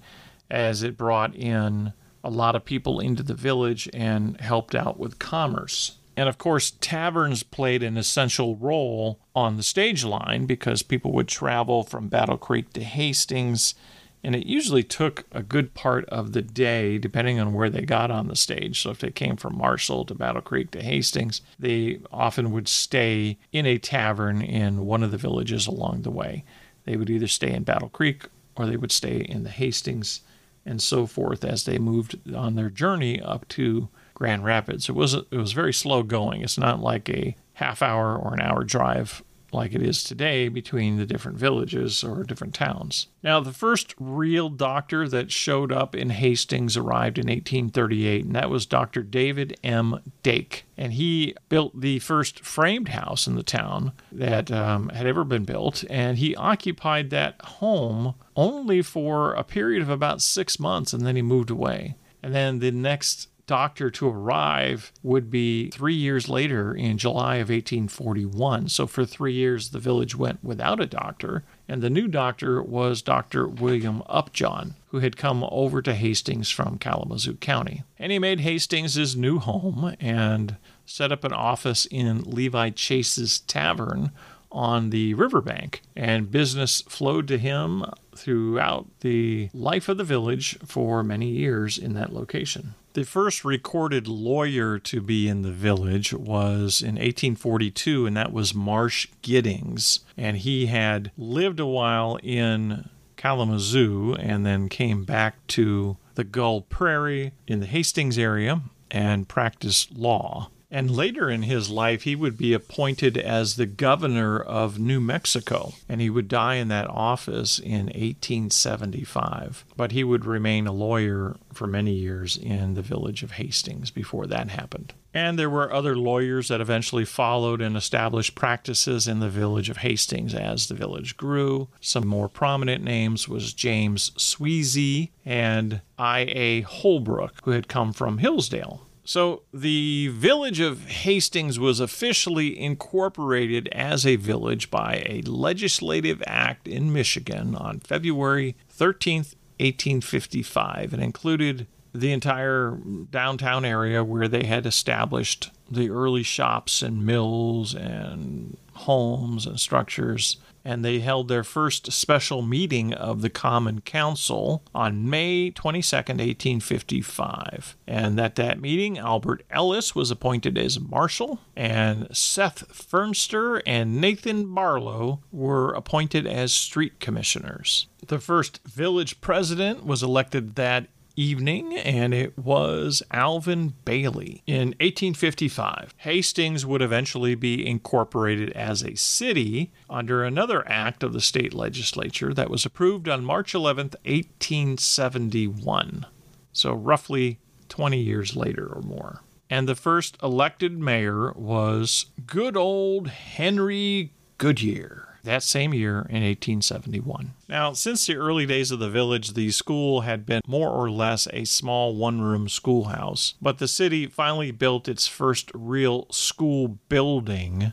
as 0.51 0.83
it 0.83 0.99
brought 0.99 1.35
in 1.35 1.95
a 2.23 2.29
lot 2.29 2.55
of 2.55 2.67
people 2.67 3.01
into 3.01 3.23
the 3.23 3.33
village 3.33 3.89
and 3.95 4.39
helped 4.39 4.75
out 4.75 4.99
with 4.99 5.19
commerce. 5.19 5.98
And 6.19 6.29
of 6.29 6.37
course, 6.37 6.73
taverns 6.81 7.45
played 7.45 7.85
an 7.85 7.97
essential 7.97 8.57
role 8.57 9.21
on 9.37 9.57
the 9.57 9.63
stage 9.63 10.05
line 10.05 10.47
because 10.47 10.83
people 10.83 11.13
would 11.13 11.29
travel 11.29 11.85
from 11.85 12.09
Battle 12.09 12.37
Creek 12.37 12.73
to 12.73 12.83
Hastings 12.83 13.77
and 14.25 14.35
it 14.35 14.45
usually 14.45 14.83
took 14.83 15.27
a 15.31 15.45
good 15.45 15.75
part 15.75 16.05
of 16.07 16.33
the 16.33 16.43
day, 16.43 16.99
depending 16.99 17.39
on 17.39 17.55
where 17.55 17.71
they 17.71 17.83
got 17.83 18.11
on 18.11 18.27
the 18.27 18.35
stage. 18.35 18.83
So 18.83 18.91
if 18.91 18.99
they 18.99 19.13
came 19.13 19.37
from 19.37 19.57
Marshall 19.57 20.05
to 20.07 20.15
Battle 20.17 20.43
Creek 20.43 20.73
to 20.73 20.83
Hastings, 20.83 21.41
they 21.57 22.01
often 22.11 22.51
would 22.51 22.67
stay 22.67 23.39
in 23.53 23.65
a 23.65 23.79
tavern 23.79 24.43
in 24.43 24.85
one 24.85 25.05
of 25.05 25.13
the 25.13 25.19
villages 25.19 25.69
along 25.69 26.03
the 26.03 26.11
way. 26.11 26.45
They 26.85 26.97
would 26.97 27.11
either 27.11 27.29
stay 27.29 27.53
in 27.53 27.63
Battle 27.63 27.91
Creek 27.91 28.25
or 28.57 28.67
they 28.67 28.77
would 28.77 28.91
stay 28.91 29.19
in 29.21 29.45
the 29.45 29.51
Hastings 29.51 30.23
and 30.67 30.83
so 30.83 31.07
forth 31.07 31.45
as 31.45 31.65
they 31.65 31.79
moved 31.79 32.19
on 32.35 32.57
their 32.57 32.71
journey 32.71 33.23
up 33.23 33.47
to 33.51 33.89
Grand 34.19 34.45
Rapids. 34.45 34.89
It 34.89 34.97
was 34.97 35.15
it 35.15 35.31
was 35.31 35.53
very 35.53 35.73
slow 35.73 36.03
going. 36.03 36.43
It's 36.43 36.59
not 36.59 36.81
like 36.81 37.09
a 37.09 37.37
half 37.55 37.83
hour 37.83 38.17
or 38.17 38.35
an 38.35 38.41
hour 38.41 38.65
drive 38.65 39.23
like 39.53 39.75
it 39.75 39.83
is 39.83 40.05
today 40.05 40.49
between 40.49 40.97
the 40.97 41.07
different 41.07 41.39
villages 41.39 42.05
or 42.05 42.23
different 42.25 42.53
towns. 42.53 43.07
Now, 43.23 43.41
the 43.41 43.53
first 43.53 43.95
real 43.99 44.51
doctor 44.51 45.09
that 45.09 45.33
showed 45.33 45.73
up 45.73 45.95
in 45.95 46.11
Hastings 46.11 46.77
arrived 46.77 47.17
in 47.17 47.29
1838, 47.29 48.27
and 48.27 48.35
that 48.35 48.51
was 48.51 48.67
Dr. 48.67 49.03
David 49.03 49.59
M. 49.65 50.01
Dake. 50.23 50.67
And 50.77 50.93
he 50.93 51.35
built 51.49 51.81
the 51.81 51.99
first 52.01 52.45
framed 52.45 52.89
house 52.89 53.27
in 53.27 53.37
the 53.37 53.43
town 53.43 53.93
that 54.13 54.51
um, 54.51 54.91
had 54.91 55.07
ever 55.07 55.25
been 55.25 55.45
built, 55.45 55.85
and 55.89 56.19
he 56.19 56.37
occupied 56.37 57.11
that 57.11 57.41
home 57.43 58.17
only 58.37 58.83
for 58.83 59.33
a 59.33 59.45
period 59.45 59.81
of 59.81 59.89
about 59.89 60.21
six 60.21 60.61
months, 60.61 60.93
and 60.93 61.07
then 61.07 61.17
he 61.17 61.23
moved 61.23 61.51
away. 61.51 61.97
And 62.23 62.35
then 62.35 62.59
the 62.59 62.73
next 62.73 63.29
doctor 63.49 63.91
to 63.91 64.09
arrive 64.09 64.93
would 65.03 65.31
be 65.31 65.71
three 65.71 65.95
years 65.95 66.29
later 66.29 66.73
in 66.73 66.99
July 66.99 67.37
of 67.37 67.49
1841. 67.49 68.69
So 68.69 68.87
for 68.87 69.05
three 69.05 69.33
years, 69.33 69.71
the 69.71 69.81
village 69.81 70.15
went 70.15 70.45
without 70.45 70.81
a 70.81 70.87
doctor. 70.87 71.43
And 71.67 71.83
the 71.83 71.91
new 71.91 72.07
doctor 72.07 72.63
was 72.63 73.03
Dr. 73.03 73.49
William 73.49 74.03
Upjohn, 74.07 74.75
who 74.89 75.01
had 75.01 75.17
come 75.17 75.45
over 75.51 75.83
to 75.83 75.95
Hastings 75.95 76.51
from 76.51 76.79
Kalamazoo 76.79 77.35
County. 77.37 77.83
And 77.99 78.13
he 78.13 78.19
made 78.21 78.41
Hastings 78.41 78.95
his 78.95 79.17
new 79.17 79.39
home 79.39 79.97
and 79.99 80.57
set 80.87 81.11
up 81.11 81.25
an 81.25 81.33
office 81.33 81.87
in 81.87 82.23
Levi 82.23 82.71
Chase's 82.71 83.41
Tavern 83.41 84.13
on 84.53 84.91
the 84.91 85.15
riverbank. 85.15 85.83
And 85.97 86.31
business 86.31 86.83
flowed 86.83 87.27
to 87.29 87.39
him 87.39 87.85
throughout 88.15 88.87
the 89.01 89.49
life 89.55 89.89
of 89.89 89.97
the 89.97 90.05
village 90.05 90.59
for 90.67 91.03
many 91.03 91.29
years 91.29 91.79
in 91.79 91.95
that 91.95 92.13
location. 92.13 92.75
The 92.99 93.05
first 93.05 93.45
recorded 93.45 94.09
lawyer 94.09 94.77
to 94.81 95.01
be 95.01 95.29
in 95.29 95.43
the 95.43 95.53
village 95.53 96.13
was 96.13 96.83
in 96.83 96.97
1842, 96.97 98.07
and 98.07 98.17
that 98.17 98.33
was 98.33 98.57
Marsh 98.57 99.07
Giddings. 99.23 100.01
And 100.17 100.37
he 100.37 100.67
had 100.67 101.13
lived 101.17 101.61
a 101.61 101.67
while 101.67 102.19
in 102.25 102.89
Kalamazoo 103.17 104.15
and 104.15 104.45
then 104.45 104.69
came 104.69 105.05
back 105.05 105.47
to 105.47 105.97
the 106.17 106.25
Gull 106.25 106.63
Prairie 106.63 107.31
in 107.47 107.61
the 107.61 107.67
Hastings 107.67 108.19
area 108.19 108.63
and 108.91 109.29
practiced 109.29 109.97
law. 109.97 110.51
And 110.71 110.91
later 110.91 111.31
in 111.31 111.45
his 111.45 111.71
life, 111.71 112.03
he 112.03 112.15
would 112.15 112.37
be 112.37 112.53
appointed 112.53 113.17
as 113.17 113.57
the 113.57 113.65
governor 113.65 114.39
of 114.39 114.79
New 114.79 115.01
Mexico, 115.01 115.73
and 115.89 116.01
he 116.01 116.11
would 116.11 116.29
die 116.29 116.57
in 116.57 116.69
that 116.69 116.89
office 116.89 117.59
in 117.59 117.87
1875. 117.87 119.65
But 119.77 119.93
he 119.93 120.05
would 120.05 120.27
remain 120.27 120.67
a 120.67 120.73
lawyer 120.73 121.37
for 121.55 121.67
many 121.67 121.93
years 121.93 122.37
in 122.37 122.75
the 122.75 122.83
village 122.83 123.23
of 123.23 123.33
Hastings 123.33 123.91
before 123.91 124.27
that 124.27 124.51
happened. 124.51 124.93
And 125.15 125.39
there 125.39 125.49
were 125.49 125.73
other 125.73 125.97
lawyers 125.97 126.49
that 126.49 126.61
eventually 126.61 127.07
followed 127.07 127.63
and 127.63 127.75
established 127.75 128.35
practices 128.35 129.09
in 129.09 129.21
the 129.21 129.31
village 129.31 129.71
of 129.71 129.79
Hastings 129.79 130.35
as 130.35 130.69
the 130.69 130.75
village 130.75 131.17
grew. 131.17 131.69
Some 131.81 132.07
more 132.07 132.29
prominent 132.29 132.85
names 132.85 133.27
was 133.27 133.55
James 133.55 134.11
Sweezy 134.19 135.11
and 135.25 135.81
I.A. 135.99 136.61
Holbrook, 136.61 137.41
who 137.45 137.53
had 137.53 137.69
come 137.69 137.95
from 137.95 138.19
Hillsdale. 138.19 138.83
So 139.09 139.45
the 139.55 140.09
village 140.09 140.61
of 140.61 140.87
Hastings 140.87 141.59
was 141.59 141.81
officially 141.81 142.61
incorporated 142.61 143.67
as 143.69 144.05
a 144.05 144.17
village 144.17 144.71
by 144.71 145.03
a 145.07 145.23
legislative 145.23 146.23
act 146.27 146.69
in 146.69 146.93
Michigan 146.93 147.55
on 147.55 147.81
February 147.81 148.55
13th, 148.71 149.35
1855, 149.61 150.93
and 150.93 151.03
included 151.03 151.67
the 151.95 152.13
entire 152.13 152.79
downtown 153.11 153.65
area 153.65 154.05
where 154.05 154.29
they 154.29 154.45
had 154.45 154.67
established 154.67 155.53
the 155.71 155.89
early 155.89 156.23
shops 156.23 156.83
and 156.83 157.07
mills 157.07 157.75
and 157.75 158.59
homes 158.75 159.47
and 159.47 159.59
structures 159.59 160.37
and 160.65 160.85
they 160.85 161.01
held 161.01 161.29
their 161.29 161.45
first 161.45 161.93
special 161.93 162.43
meeting 162.43 162.93
of 162.93 163.23
the 163.23 163.31
Common 163.31 163.81
Council 163.81 164.63
on 164.75 165.09
May 165.09 165.51
22, 165.51 165.97
1855. 165.97 167.77
And 167.87 168.21
at 168.21 168.35
that 168.37 168.61
meeting, 168.61 168.99
Albert 168.99 169.45
Ellis 169.51 169.95
was 169.95 170.11
appointed 170.11 170.59
as 170.59 170.81
marshal, 170.81 171.41
and 171.57 172.09
Seth 172.17 172.69
Fernster 172.69 173.63
and 173.67 174.01
Nathan 174.01 174.55
Barlow 174.55 175.21
were 175.33 175.73
appointed 175.73 176.27
as 176.27 176.53
street 176.53 177.01
commissioners. 177.01 177.87
The 178.07 178.19
first 178.19 178.61
village 178.65 179.21
president 179.21 179.85
was 179.85 180.03
elected 180.03 180.55
that 180.57 180.87
evening, 181.19 181.77
and 181.77 182.15
it 182.15 182.39
was 182.39 183.03
Alvin 183.11 183.75
Bailey. 183.85 184.43
In 184.47 184.69
1855, 184.79 185.95
Hastings 185.99 186.65
would 186.65 186.81
eventually 186.81 187.35
be 187.35 187.67
incorporated 187.67 188.53
as 188.53 188.83
a 188.83 188.95
city 188.95 189.73
under 189.91 190.23
another 190.23 190.67
act 190.69 191.03
of 191.03 191.13
the 191.13 191.21
state 191.21 191.53
legislature 191.53 192.33
that 192.33 192.51
was 192.51 192.65
approved 192.65 193.09
on 193.09 193.25
March 193.25 193.55
11, 193.55 193.87
1871. 194.05 196.07
So, 196.53 196.73
roughly 196.73 197.41
20 197.69 197.99
years 197.99 198.37
later 198.37 198.67
or 198.67 198.83
more. 198.83 199.23
And 199.51 199.69
the 199.69 199.75
first 199.75 200.17
elected 200.23 200.79
mayor 200.79 201.33
was 201.33 202.07
good 202.27 202.57
old 202.57 203.09
Henry 203.09 204.13
Goodyear. 204.37 205.18
That 205.29 205.43
same 205.43 205.73
year 205.73 205.99
in 206.09 206.23
1871. 206.23 207.35
Now, 207.49 207.73
since 207.73 208.07
the 208.07 208.17
early 208.17 208.47
days 208.47 208.71
of 208.71 208.79
the 208.79 208.91
village, 208.91 209.35
the 209.35 209.51
school 209.51 210.01
had 210.01 210.27
been 210.27 210.41
more 210.47 210.71
or 210.71 210.91
less 210.91 211.29
a 211.33 211.45
small 211.45 211.95
one 211.95 212.21
room 212.21 212.49
schoolhouse, 212.49 213.35
but 213.41 213.59
the 213.59 213.69
city 213.69 214.07
finally 214.07 214.51
built 214.51 214.89
its 214.89 215.07
first 215.07 215.51
real 215.55 216.07
school 216.11 216.79
building 216.89 217.73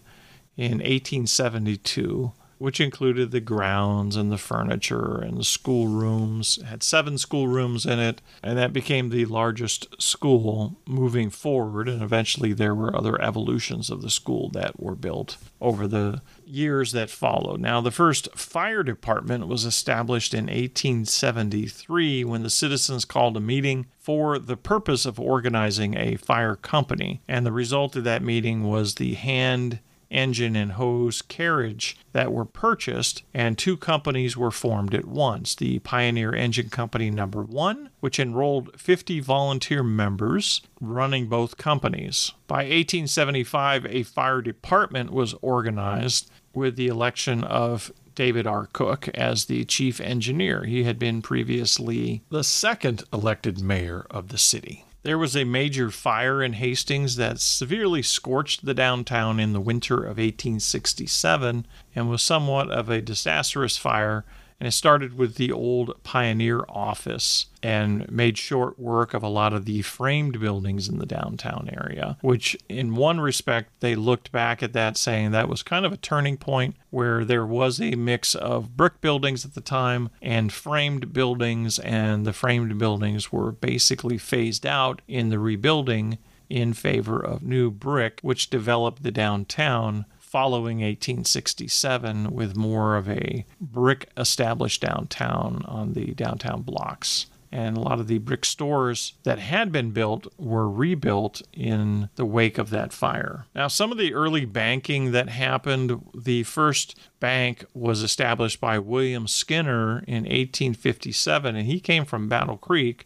in 0.58 0.80
1872 0.80 2.34
which 2.66 2.82
included 2.82 3.30
the 3.30 3.40
grounds 3.40 4.16
and 4.16 4.32
the 4.32 4.40
furniture 4.40 5.20
and 5.20 5.38
the 5.38 5.44
schoolrooms. 5.44 6.58
It 6.58 6.66
had 6.66 6.82
seven 6.82 7.20
schoolrooms 7.20 7.86
in 7.86 8.00
it, 8.00 8.24
and 8.42 8.58
that 8.58 8.74
became 8.74 9.10
the 9.10 9.26
largest 9.26 10.02
school 10.02 10.76
moving 10.88 11.30
forward. 11.30 11.88
And 11.88 12.02
eventually, 12.02 12.54
there 12.54 12.74
were 12.74 12.98
other 12.98 13.22
evolutions 13.22 13.92
of 13.92 14.02
the 14.02 14.10
school 14.10 14.50
that 14.54 14.80
were 14.80 14.96
built 14.96 15.38
over 15.62 15.88
the 15.88 16.24
years 16.44 16.92
that 16.94 17.12
followed. 17.12 17.60
Now, 17.60 17.82
the 17.82 17.92
first 17.92 18.36
fire 18.36 18.82
department 18.82 19.48
was 19.48 19.64
established 19.64 20.34
in 20.34 20.46
1873 20.46 22.24
when 22.24 22.42
the 22.42 22.50
citizens 22.50 23.06
called 23.06 23.38
a 23.38 23.40
meeting 23.40 23.86
for 24.00 24.40
the 24.40 24.58
purpose 24.58 25.06
of 25.06 25.20
organizing 25.20 25.96
a 25.96 26.16
fire 26.16 26.56
company. 26.56 27.22
And 27.28 27.46
the 27.46 27.52
result 27.52 27.96
of 27.96 28.04
that 28.06 28.24
meeting 28.24 28.64
was 28.64 28.96
the 28.96 29.14
hand 29.14 29.82
engine 30.10 30.56
and 30.56 30.74
hose 30.74 31.22
carriage 31.22 31.98
that 32.14 32.32
were 32.32 32.46
purchased, 32.46 33.24
and 33.34 33.58
two 33.58 33.78
companies 33.78 34.38
were 34.38 34.52
formed 34.52 34.94
at 34.94 35.06
once 35.06 35.56
the 35.56 35.80
Pioneer 35.80 36.34
Engine 36.34 36.70
Company 36.70 37.10
Number 37.10 37.42
One, 37.42 37.90
which 38.00 38.20
enrolled 38.20 38.80
50 38.80 39.20
volunteer 39.20 39.84
members 39.84 40.62
running 40.80 41.28
both 41.28 41.58
companies. 41.58 42.32
By 42.48 42.64
1875, 42.64 43.86
a 43.88 44.04
fire 44.04 44.42
department 44.42 45.12
was 45.12 45.36
organized 45.42 46.30
with 46.54 46.76
the 46.76 46.88
election 46.88 47.44
of 47.44 47.92
David 48.16 48.48
R. 48.48 48.68
Cook 48.72 49.10
as 49.10 49.46
the 49.46 49.66
chief 49.66 50.00
engineer. 50.00 50.64
He 50.64 50.86
had 50.86 50.98
been 50.98 51.22
previously 51.22 52.24
the 52.30 52.44
second 52.44 53.04
elected 53.12 53.60
mayor 53.60 54.08
of 54.10 54.30
the 54.30 54.38
city. 54.38 54.86
There 55.06 55.20
was 55.20 55.36
a 55.36 55.44
major 55.44 55.92
fire 55.92 56.42
in 56.42 56.54
Hastings 56.54 57.16
that 57.18 57.40
severely 57.40 58.02
scorched 58.02 58.66
the 58.66 58.74
downtown 58.74 59.40
in 59.40 59.54
the 59.54 59.62
winter 59.62 59.98
of 59.98 60.18
1867 60.18 61.68
and 61.94 62.10
was 62.10 62.24
somewhat 62.24 62.72
of 62.72 62.90
a 62.90 63.04
disastrous 63.04 63.78
fire 63.78 64.26
and 64.60 64.68
it 64.68 64.72
started 64.72 65.18
with 65.18 65.36
the 65.36 65.52
old 65.52 66.02
Pioneer 66.04 66.64
office 66.70 67.48
and 67.62 68.10
made 68.10 68.38
short 68.38 68.80
work 68.80 69.14
of 69.14 69.24
a 69.24 69.28
lot 69.28 69.54
of 69.54 69.66
the 69.66 69.82
framed 69.82 70.40
buildings 70.40 70.88
in 70.88 71.00
the 71.00 71.06
downtown 71.06 71.70
area, 71.74 72.18
which, 72.22 72.56
in 72.70 72.96
one 72.96 73.20
respect, 73.20 73.72
they 73.80 73.96
looked 73.96 74.32
back 74.32 74.64
at 74.64 74.74
that 74.74 74.98
saying 74.98 75.32
that 75.32 75.50
was 75.50 75.64
kind 75.64 75.86
of 75.86 75.92
a 75.92 75.98
turning 75.98 76.38
point 76.38 76.76
where 76.90 77.26
there 77.26 77.46
was 77.46 77.82
a 77.82 77.96
mix 77.96 78.34
of 78.36 78.78
brick 78.78 79.02
buildings 79.02 79.44
at 79.44 79.56
the 79.56 79.62
time 79.62 80.10
and 80.22 80.54
framed 80.54 81.12
buildings, 81.12 81.80
and 81.80 82.26
the 82.26 82.34
framed 82.34 82.78
buildings 82.78 83.32
were 83.32 83.52
basically 83.52 84.18
phased 84.18 84.66
out 84.66 85.02
in 85.08 85.30
the 85.30 85.40
rebuilding 85.40 86.18
in 86.50 86.74
favor 86.74 87.20
of 87.20 87.44
new 87.44 87.72
brick, 87.72 88.20
which 88.22 88.50
developed 88.50 89.04
the 89.04 89.12
downtown 89.12 90.06
following 90.36 90.80
1867 90.80 92.30
with 92.30 92.58
more 92.58 92.98
of 92.98 93.08
a 93.08 93.46
brick 93.62 94.10
established 94.18 94.82
downtown 94.82 95.64
on 95.66 95.94
the 95.94 96.08
downtown 96.08 96.62
blocks. 96.62 97.28
And 97.54 97.78
a 97.78 97.80
lot 97.80 98.02
of 98.02 98.08
the 98.08 98.18
brick 98.18 98.44
stores 98.44 99.14
that 99.24 99.40
had 99.40 99.72
been 99.72 99.92
built 99.92 100.28
were 100.38 100.70
rebuilt 100.70 101.42
in 101.54 102.10
the 102.18 102.26
wake 102.26 102.58
of 102.58 102.70
that 102.72 102.92
fire. 102.92 103.46
Now, 103.56 103.70
some 103.70 103.94
of 103.94 103.98
the 103.98 104.14
early 104.14 104.44
banking 104.44 105.14
that 105.14 105.30
happened, 105.30 106.04
the 106.14 106.44
first 106.44 107.00
bank 107.22 107.64
was 107.74 108.04
established 108.04 108.60
by 108.60 108.78
William 108.78 109.30
Skinner 109.30 110.00
in 110.00 110.24
1857, 110.24 111.56
and 111.56 111.66
he 111.66 111.80
came 111.80 112.04
from 112.04 112.28
Battle 112.28 112.58
Creek 112.58 113.06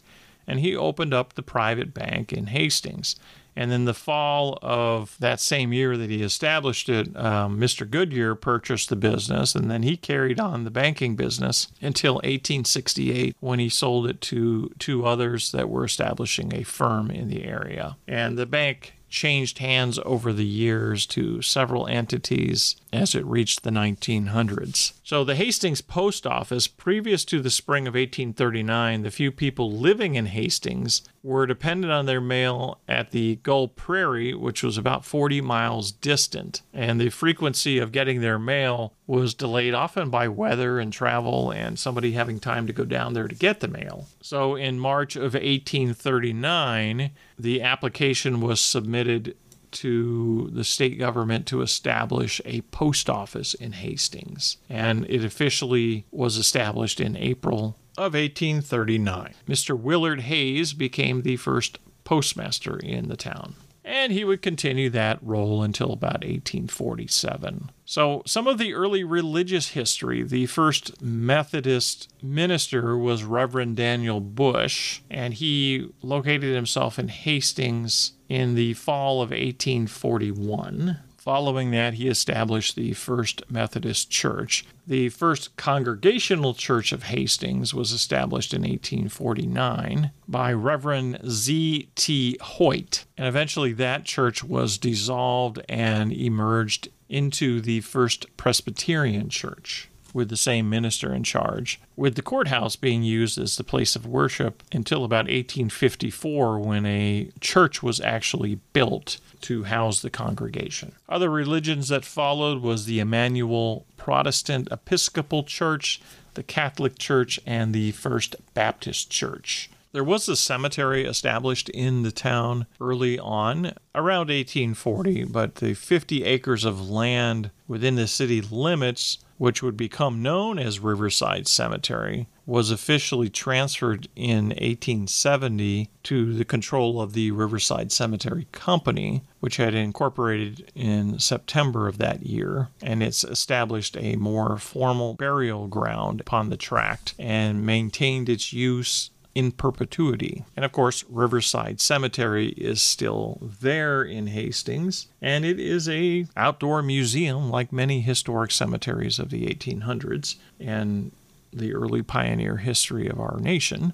and 0.50 0.62
he 0.62 0.76
opened 0.76 1.14
up 1.14 1.34
the 1.34 1.44
private 1.44 1.94
bank 1.94 2.34
in 2.34 2.48
Hastings. 2.48 3.16
And 3.60 3.74
then 3.74 3.84
the 3.84 3.94
fall 3.94 4.58
of 4.62 5.18
that 5.20 5.42
same 5.42 5.74
year 5.74 5.98
that 5.98 6.10
he 6.10 6.24
established 6.24 6.88
it, 6.88 7.14
um, 7.18 7.60
Mr. 7.60 7.88
Goodyear 7.88 8.34
purchased 8.34 8.88
the 8.88 8.96
business, 8.96 9.54
and 9.54 9.70
then 9.70 9.84
he 9.84 9.98
carried 9.98 10.40
on 10.40 10.64
the 10.64 10.72
banking 10.72 11.18
business 11.18 11.68
until 11.82 12.16
1868 12.16 13.36
when 13.42 13.60
he 13.60 13.68
sold 13.68 14.08
it 14.08 14.22
to 14.22 14.72
two 14.80 15.06
others 15.06 15.52
that 15.52 15.70
were 15.70 15.84
establishing 15.84 16.56
a 16.56 16.64
firm 16.64 17.12
in 17.12 17.28
the 17.28 17.44
area. 17.44 17.98
And 18.08 18.38
the 18.38 18.46
bank 18.46 18.94
changed 19.10 19.58
hands 19.58 20.00
over 20.06 20.32
the 20.32 20.46
years 20.46 21.06
to 21.08 21.42
several 21.42 21.86
entities 21.88 22.78
as 22.92 23.16
it 23.16 23.26
reached 23.26 23.64
the 23.64 23.70
1900s. 23.70 24.94
So, 25.04 25.24
the 25.24 25.36
Hastings 25.36 25.82
Post 25.82 26.26
Office, 26.28 26.68
previous 26.68 27.26
to 27.26 27.42
the 27.42 27.50
spring 27.50 27.88
of 27.88 27.94
1839, 27.94 29.02
the 29.04 29.12
few 29.12 29.32
people 29.32 29.72
living 29.72 30.16
in 30.16 30.28
Hastings 30.28 31.02
were 31.24 31.46
dependent 31.46 31.92
on 31.92 32.06
their 32.06 32.22
mail 32.22 32.80
at 32.88 33.12
the 33.12 33.38
Gull 33.38 33.68
Prairie, 33.68 34.34
which 34.34 34.64
was 34.64 34.78
about 34.78 35.06
40 35.06 35.42
miles 35.42 35.92
distant. 35.92 36.62
And 36.74 37.00
the 37.00 37.10
frequency 37.10 37.78
of 37.78 37.92
getting 37.92 38.22
their 38.22 38.40
mail 38.40 38.94
was 39.06 39.34
delayed 39.34 39.74
often 39.74 40.10
by 40.10 40.28
weather 40.28 40.80
and 40.80 40.94
travel 40.94 41.52
and 41.52 41.78
somebody 41.78 42.12
having 42.12 42.40
time 42.40 42.68
to 42.68 42.74
go 42.74 42.86
down 42.86 43.14
there 43.14 43.28
to 43.28 43.36
get 43.36 43.60
the 43.60 43.68
mail. 43.68 44.08
So, 44.22 44.56
in 44.56 44.80
March 44.80 45.16
of 45.16 45.34
1839, 45.34 47.12
the 47.38 47.62
application 47.62 48.42
was 48.42 48.60
submitted 48.62 49.36
to 49.72 50.50
the 50.54 50.64
state 50.64 50.98
government 51.00 51.46
to 51.48 51.62
establish 51.62 52.42
a 52.46 52.62
post 52.62 53.10
office 53.10 53.54
in 53.54 53.74
Hastings. 53.74 54.58
And 54.70 55.06
it 55.10 55.24
officially 55.24 56.06
was 56.12 56.38
established 56.38 57.00
in 57.00 57.16
April 57.16 57.78
of 57.98 58.14
1839. 58.14 59.34
Mr. 59.48 59.78
Willard 59.78 60.22
Hayes 60.22 60.74
became 60.74 61.22
the 61.22 61.36
first 61.38 61.80
postmaster 62.04 62.78
in 62.78 63.10
the 63.10 63.18
town. 63.18 63.56
And 63.84 64.12
he 64.14 64.24
would 64.24 64.42
continue 64.42 64.90
that 64.92 65.20
role 65.22 65.64
until 65.64 65.92
about 65.92 66.22
1847. 66.24 67.72
So, 67.90 68.22
some 68.28 68.46
of 68.46 68.60
the 68.60 68.76
early 68.76 69.04
religious 69.04 69.70
history 69.70 70.22
the 70.22 70.46
first 70.46 71.02
Methodist 71.02 72.08
minister 72.22 72.96
was 72.96 73.24
Reverend 73.24 73.78
Daniel 73.78 74.20
Bush, 74.20 75.02
and 75.10 75.34
he 75.34 75.90
located 76.04 76.54
himself 76.54 77.00
in 77.00 77.08
Hastings 77.08 78.12
in 78.30 78.54
the 78.54 78.76
fall 78.76 79.24
of 79.24 79.32
1841. 79.32 81.00
Following 81.18 81.72
that, 81.72 81.96
he 81.96 82.08
established 82.08 82.76
the 82.76 82.94
First 82.94 83.42
Methodist 83.50 84.12
Church. 84.12 84.66
The 84.86 85.10
first 85.10 85.58
Congregational 85.58 86.54
Church 86.54 86.92
of 86.92 87.04
Hastings 87.04 87.74
was 87.74 87.92
established 87.92 88.54
in 88.54 88.62
1849 88.62 90.12
by 90.28 90.54
Reverend 90.54 91.20
Z. 91.28 91.90
T. 91.96 92.38
Hoyt, 92.40 93.06
and 93.18 93.28
eventually 93.28 93.74
that 93.74 94.06
church 94.06 94.44
was 94.44 94.78
dissolved 94.78 95.60
and 95.68 96.14
emerged 96.14 96.90
into 97.10 97.60
the 97.60 97.82
First 97.82 98.26
Presbyterian 98.38 99.30
Church 99.30 99.90
with 100.14 100.30
the 100.30 100.38
same 100.38 100.70
minister 100.70 101.14
in 101.14 101.24
charge, 101.24 101.80
with 101.96 102.16
the 102.16 102.22
courthouse 102.22 102.76
being 102.76 103.04
used 103.04 103.38
as 103.38 103.58
the 103.58 103.64
place 103.64 103.96
of 103.96 104.06
worship 104.06 104.64
until 104.72 105.04
about 105.04 105.26
1854 105.26 106.60
when 106.60 106.86
a 106.86 107.30
church 107.40 107.84
was 107.84 108.00
actually 108.02 108.60
built 108.74 109.20
to 109.42 109.64
house 109.64 110.02
the 110.02 110.10
congregation. 110.10 110.94
Other 111.08 111.30
religions 111.30 111.90
that 111.90 112.06
followed 112.06 112.62
was 112.62 112.86
the 112.86 113.00
Emmanuel 113.00 113.86
Protestant 113.98 114.68
Episcopal 114.72 115.44
Church, 115.44 116.02
the 116.34 116.44
Catholic 116.44 116.98
Church, 116.98 117.40
and 117.46 117.74
the 117.74 117.92
First 117.92 118.36
Baptist 118.54 119.10
Church. 119.10 119.70
There 119.92 120.04
was 120.04 120.30
a 120.30 120.36
cemetery 120.36 121.06
established 121.06 121.70
in 121.70 122.04
the 122.04 122.12
town 122.12 122.68
early 122.80 123.18
on, 123.18 123.74
around 123.96 124.30
1840, 124.30 125.26
but 125.26 125.56
the 125.56 125.74
50 125.74 126.24
acres 126.24 126.64
of 126.64 126.90
land 126.90 127.50
within 127.68 127.96
the 127.96 128.08
city 128.08 128.42
limits 128.42 129.18
which 129.40 129.64
would 129.64 129.78
become 129.78 130.22
known 130.22 130.60
as 130.60 130.82
Riverside 130.82 131.48
Cemetery, 131.48 132.28
was 132.46 132.72
officially 132.72 133.30
transferred 133.30 134.10
in 134.14 134.50
1870 134.50 135.90
to 136.04 136.34
the 136.34 136.44
control 136.44 137.02
of 137.02 137.14
the 137.14 137.32
Riverside 137.32 137.90
Cemetery 137.92 138.48
Company, 138.52 139.24
which 139.40 139.56
had 139.56 139.74
incorporated 139.74 140.70
in 140.76 141.20
September 141.20 141.88
of 141.88 142.00
that 142.00 142.26
year. 142.26 142.68
And 142.84 143.02
it's 143.02 143.24
established 143.24 143.96
a 143.98 144.18
more 144.18 144.58
formal 144.58 145.14
burial 145.14 145.68
ground 145.68 146.20
upon 146.20 146.50
the 146.50 146.58
tract 146.58 147.16
and 147.18 147.66
maintained 147.66 148.28
its 148.28 148.52
use 148.52 149.10
in 149.40 149.54
perpetuity. 149.54 150.44
And 150.58 150.66
of 150.66 150.74
course, 150.74 151.06
Riverside 151.08 151.80
Cemetery 151.80 152.50
is 152.50 152.82
still 152.82 153.40
there 153.62 154.04
in 154.04 154.28
Hastings, 154.28 155.08
and 155.22 155.46
it 155.46 155.62
is 155.62 155.88
a 155.88 156.28
outdoor 156.36 156.82
museum 156.82 157.50
like 157.50 157.72
many 157.72 158.02
historic 158.02 158.52
cemeteries 158.52 159.18
of 159.18 159.30
the 159.30 159.46
1800s 159.46 160.36
and 160.60 161.14
the 161.54 161.74
early 161.74 162.04
pioneer 162.04 162.58
history 162.58 163.08
of 163.08 163.18
our 163.18 163.40
nation. 163.40 163.94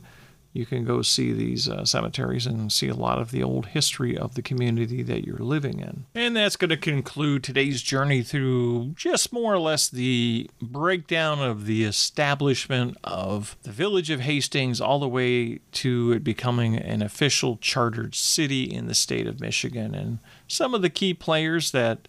You 0.55 0.65
can 0.65 0.85
go 0.85 1.01
see 1.01 1.33
these 1.33 1.67
uh, 1.67 1.83
cemeteries 1.83 2.45
and 2.45 2.71
see 2.71 2.87
a 2.87 2.95
lot 2.95 3.19
of 3.19 3.31
the 3.31 3.43
old 3.43 3.67
history 3.67 4.17
of 4.17 4.35
the 4.35 4.41
community 4.41 5.03
that 5.03 5.25
you're 5.25 5.37
living 5.37 5.79
in. 5.79 6.05
And 6.15 6.33
that's 6.33 6.55
going 6.55 6.69
to 6.69 6.77
conclude 6.77 7.43
today's 7.43 7.81
journey 7.81 8.23
through 8.23 8.93
just 8.95 9.33
more 9.33 9.53
or 9.53 9.59
less 9.59 9.89
the 9.89 10.49
breakdown 10.61 11.41
of 11.41 11.65
the 11.65 11.83
establishment 11.83 12.97
of 13.03 13.57
the 13.63 13.71
village 13.71 14.09
of 14.09 14.21
Hastings 14.21 14.79
all 14.79 14.99
the 14.99 15.09
way 15.09 15.59
to 15.73 16.13
it 16.13 16.23
becoming 16.23 16.77
an 16.77 17.01
official 17.01 17.57
chartered 17.57 18.15
city 18.15 18.63
in 18.63 18.87
the 18.87 18.95
state 18.95 19.27
of 19.27 19.41
Michigan 19.41 19.93
and 19.93 20.19
some 20.47 20.73
of 20.73 20.81
the 20.81 20.89
key 20.89 21.13
players 21.13 21.71
that 21.71 22.07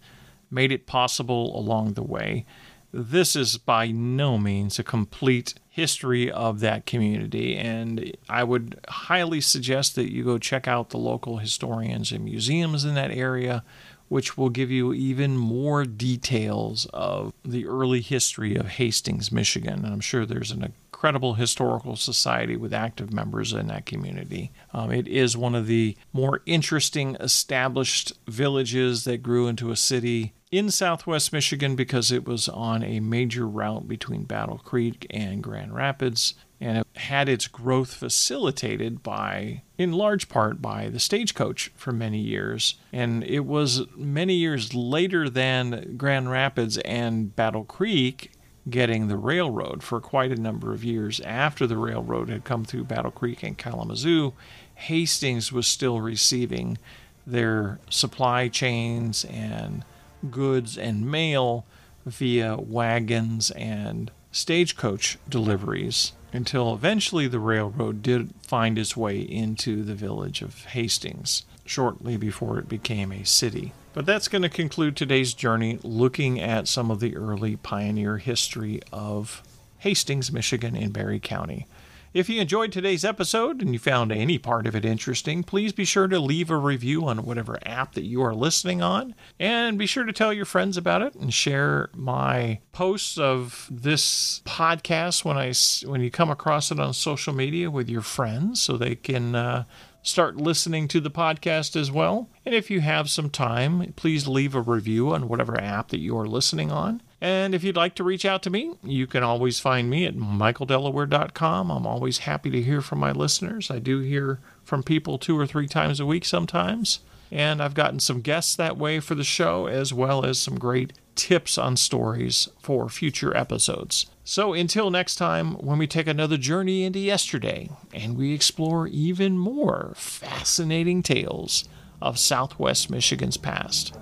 made 0.49 0.71
it 0.71 0.87
possible 0.87 1.57
along 1.59 1.93
the 1.93 2.03
way. 2.03 2.45
This 2.91 3.35
is 3.35 3.57
by 3.57 3.87
no 3.91 4.37
means 4.37 4.79
a 4.79 4.83
complete 4.83 5.55
history 5.69 6.31
of 6.31 6.59
that 6.61 6.85
community, 6.85 7.55
and 7.55 8.15
I 8.29 8.43
would 8.43 8.79
highly 8.87 9.41
suggest 9.41 9.95
that 9.95 10.11
you 10.11 10.23
go 10.23 10.37
check 10.37 10.67
out 10.67 10.89
the 10.89 10.97
local 10.97 11.37
historians 11.37 12.11
and 12.11 12.23
museums 12.23 12.85
in 12.85 12.95
that 12.95 13.11
area, 13.11 13.63
which 14.07 14.37
will 14.37 14.49
give 14.49 14.71
you 14.71 14.93
even 14.93 15.37
more 15.37 15.85
details 15.85 16.87
of 16.93 17.33
the 17.43 17.67
early 17.67 18.01
history 18.01 18.55
of 18.55 18.65
Hastings, 18.67 19.31
Michigan. 19.31 19.83
And 19.83 19.93
I'm 19.93 19.99
sure 19.99 20.25
there's 20.25 20.51
an 20.51 20.63
incredible 20.63 21.35
historical 21.35 21.95
society 21.95 22.55
with 22.55 22.73
active 22.73 23.13
members 23.13 23.53
in 23.53 23.67
that 23.67 23.85
community. 23.85 24.51
Um, 24.73 24.91
it 24.91 25.07
is 25.07 25.37
one 25.37 25.53
of 25.53 25.67
the 25.67 25.95
more 26.13 26.41
interesting 26.45 27.15
established 27.19 28.13
villages 28.27 29.03
that 29.03 29.21
grew 29.21 29.47
into 29.47 29.71
a 29.71 29.75
city 29.75 30.33
in 30.51 30.71
southwest 30.71 31.33
Michigan 31.33 31.75
because 31.75 32.11
it 32.11 32.25
was 32.25 32.47
on 32.47 32.83
a 32.83 32.99
major 32.99 33.47
route 33.47 33.87
between 33.87 34.23
Battle 34.23 34.59
Creek 34.59 35.05
and 35.09 35.43
Grand 35.43 35.73
Rapids, 35.75 36.35
and 36.59 36.79
it 36.79 36.87
had 36.95 37.27
its 37.27 37.47
growth 37.47 37.93
facilitated 37.93 39.03
by, 39.03 39.61
in 39.77 39.91
large 39.91 40.29
part, 40.29 40.61
by 40.61 40.89
the 40.89 40.99
stagecoach 40.99 41.71
for 41.75 41.91
many 41.91 42.19
years. 42.19 42.75
And 42.93 43.23
it 43.23 43.45
was 43.45 43.81
many 43.95 44.35
years 44.35 44.73
later 44.73 45.29
than 45.29 45.95
Grand 45.97 46.31
Rapids 46.31 46.77
and 46.79 47.35
Battle 47.35 47.65
Creek 47.65 48.31
getting 48.69 49.07
the 49.07 49.17
railroad 49.17 49.83
for 49.83 50.01
quite 50.01 50.31
a 50.31 50.41
number 50.41 50.73
of 50.73 50.83
years 50.83 51.19
after 51.21 51.67
the 51.67 51.77
railroad 51.77 52.29
had 52.29 52.43
come 52.43 52.65
through 52.65 52.83
Battle 52.83 53.11
Creek 53.11 53.43
and 53.43 53.57
Kalamazoo. 53.57 54.33
Hastings 54.75 55.51
was 55.51 55.67
still 55.67 56.01
receiving 56.01 56.77
their 57.25 57.79
supply 57.89 58.47
chains 58.47 59.25
and 59.25 59.83
goods 60.29 60.77
and 60.77 61.09
mail 61.09 61.65
via 62.05 62.57
wagons 62.57 63.51
and 63.51 64.11
stagecoach 64.31 65.17
deliveries 65.27 66.13
until 66.33 66.73
eventually 66.73 67.27
the 67.27 67.39
railroad 67.39 68.01
did 68.01 68.33
find 68.41 68.77
its 68.77 68.95
way 68.95 69.19
into 69.19 69.83
the 69.83 69.95
village 69.95 70.41
of 70.41 70.65
Hastings 70.65 71.43
shortly 71.65 72.17
before 72.17 72.59
it 72.59 72.69
became 72.69 73.11
a 73.11 73.25
city. 73.25 73.73
But 73.93 74.05
that's 74.05 74.27
going 74.27 74.43
to 74.43 74.49
conclude 74.49 74.95
today's 74.95 75.33
journey 75.33 75.79
looking 75.83 76.39
at 76.39 76.67
some 76.67 76.91
of 76.91 76.99
the 76.99 77.15
early 77.15 77.55
pioneer 77.55 78.17
history 78.17 78.81
of 78.91 79.41
Hastings, 79.79 80.31
Michigan, 80.31 80.75
in 80.75 80.91
Barry 80.91 81.19
County. 81.19 81.65
If 82.13 82.29
you 82.29 82.39
enjoyed 82.39 82.71
today's 82.71 83.03
episode 83.03 83.61
and 83.61 83.73
you 83.73 83.79
found 83.79 84.11
any 84.11 84.37
part 84.37 84.65
of 84.65 84.75
it 84.75 84.85
interesting, 84.85 85.43
please 85.43 85.73
be 85.73 85.83
sure 85.83 86.07
to 86.07 86.19
leave 86.19 86.49
a 86.49 86.57
review 86.57 87.05
on 87.05 87.25
whatever 87.25 87.59
app 87.65 87.93
that 87.93 88.05
you 88.05 88.23
are 88.23 88.33
listening 88.33 88.81
on. 88.81 89.13
And 89.39 89.77
be 89.77 89.85
sure 89.85 90.05
to 90.05 90.13
tell 90.13 90.31
your 90.31 90.45
friends 90.45 90.77
about 90.77 91.01
it 91.01 91.15
and 91.15 91.33
share 91.33 91.89
my 91.93 92.59
posts 92.71 93.17
of 93.17 93.67
this 93.69 94.41
podcast 94.45 95.25
when 95.25 95.37
I 95.37 95.53
when 95.87 96.01
you 96.01 96.09
come 96.09 96.29
across 96.29 96.71
it 96.71 96.79
on 96.79 96.93
social 96.93 97.33
media 97.33 97.69
with 97.69 97.89
your 97.89 98.01
friends 98.01 98.61
so 98.61 98.77
they 98.77 98.95
can 98.95 99.35
uh, 99.35 99.65
start 100.01 100.37
listening 100.37 100.87
to 100.87 101.01
the 101.01 101.11
podcast 101.11 101.75
as 101.75 101.91
well. 101.91 102.29
And 102.45 102.55
if 102.55 102.71
you 102.71 102.79
have 102.79 103.09
some 103.09 103.29
time, 103.29 103.93
please 103.97 104.27
leave 104.27 104.55
a 104.55 104.61
review 104.61 105.13
on 105.13 105.27
whatever 105.27 105.59
app 105.61 105.89
that 105.89 105.99
you 105.99 106.17
are 106.17 106.27
listening 106.27 106.71
on. 106.71 107.01
And 107.19 107.55
if 107.55 107.63
you'd 107.63 107.75
like 107.75 107.95
to 107.95 108.03
reach 108.03 108.25
out 108.25 108.43
to 108.43 108.49
me, 108.49 108.75
you 108.83 109.07
can 109.07 109.23
always 109.23 109.59
find 109.59 109.89
me 109.89 110.05
at 110.05 110.15
michaeldelaware.com. 110.15 111.71
I'm 111.71 111.87
always 111.87 112.19
happy 112.19 112.51
to 112.51 112.61
hear 112.61 112.81
from 112.81 112.99
my 112.99 113.11
listeners. 113.11 113.71
I 113.71 113.79
do 113.79 113.99
hear 113.99 114.39
from 114.63 114.83
people 114.83 115.17
two 115.17 115.37
or 115.37 115.47
three 115.47 115.67
times 115.67 115.99
a 115.99 116.05
week 116.05 116.25
sometimes. 116.25 116.99
And 117.31 117.61
I've 117.61 117.73
gotten 117.73 117.99
some 117.99 118.21
guests 118.21 118.55
that 118.55 118.77
way 118.77 118.99
for 118.99 119.15
the 119.15 119.23
show, 119.23 119.65
as 119.65 119.93
well 119.93 120.23
as 120.23 120.39
some 120.39 120.59
great 120.59 120.93
tips 121.15 121.57
on 121.57 121.75
stories 121.75 122.47
for 122.61 122.87
future 122.87 123.35
episodes. 123.35 124.05
So 124.23 124.53
until 124.53 124.91
next 124.91 125.15
time, 125.15 125.53
when 125.55 125.79
we 125.79 125.87
take 125.87 126.07
another 126.07 126.37
journey 126.37 126.83
into 126.83 126.99
yesterday 126.99 127.69
and 127.93 128.15
we 128.15 128.33
explore 128.33 128.87
even 128.87 129.37
more 129.37 129.93
fascinating 129.95 131.01
tales 131.01 131.67
of 132.01 132.19
Southwest 132.19 132.89
Michigan's 132.89 133.37
past. 133.37 133.97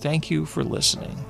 Thank 0.00 0.30
you 0.30 0.44
for 0.44 0.64
listening. 0.64 1.24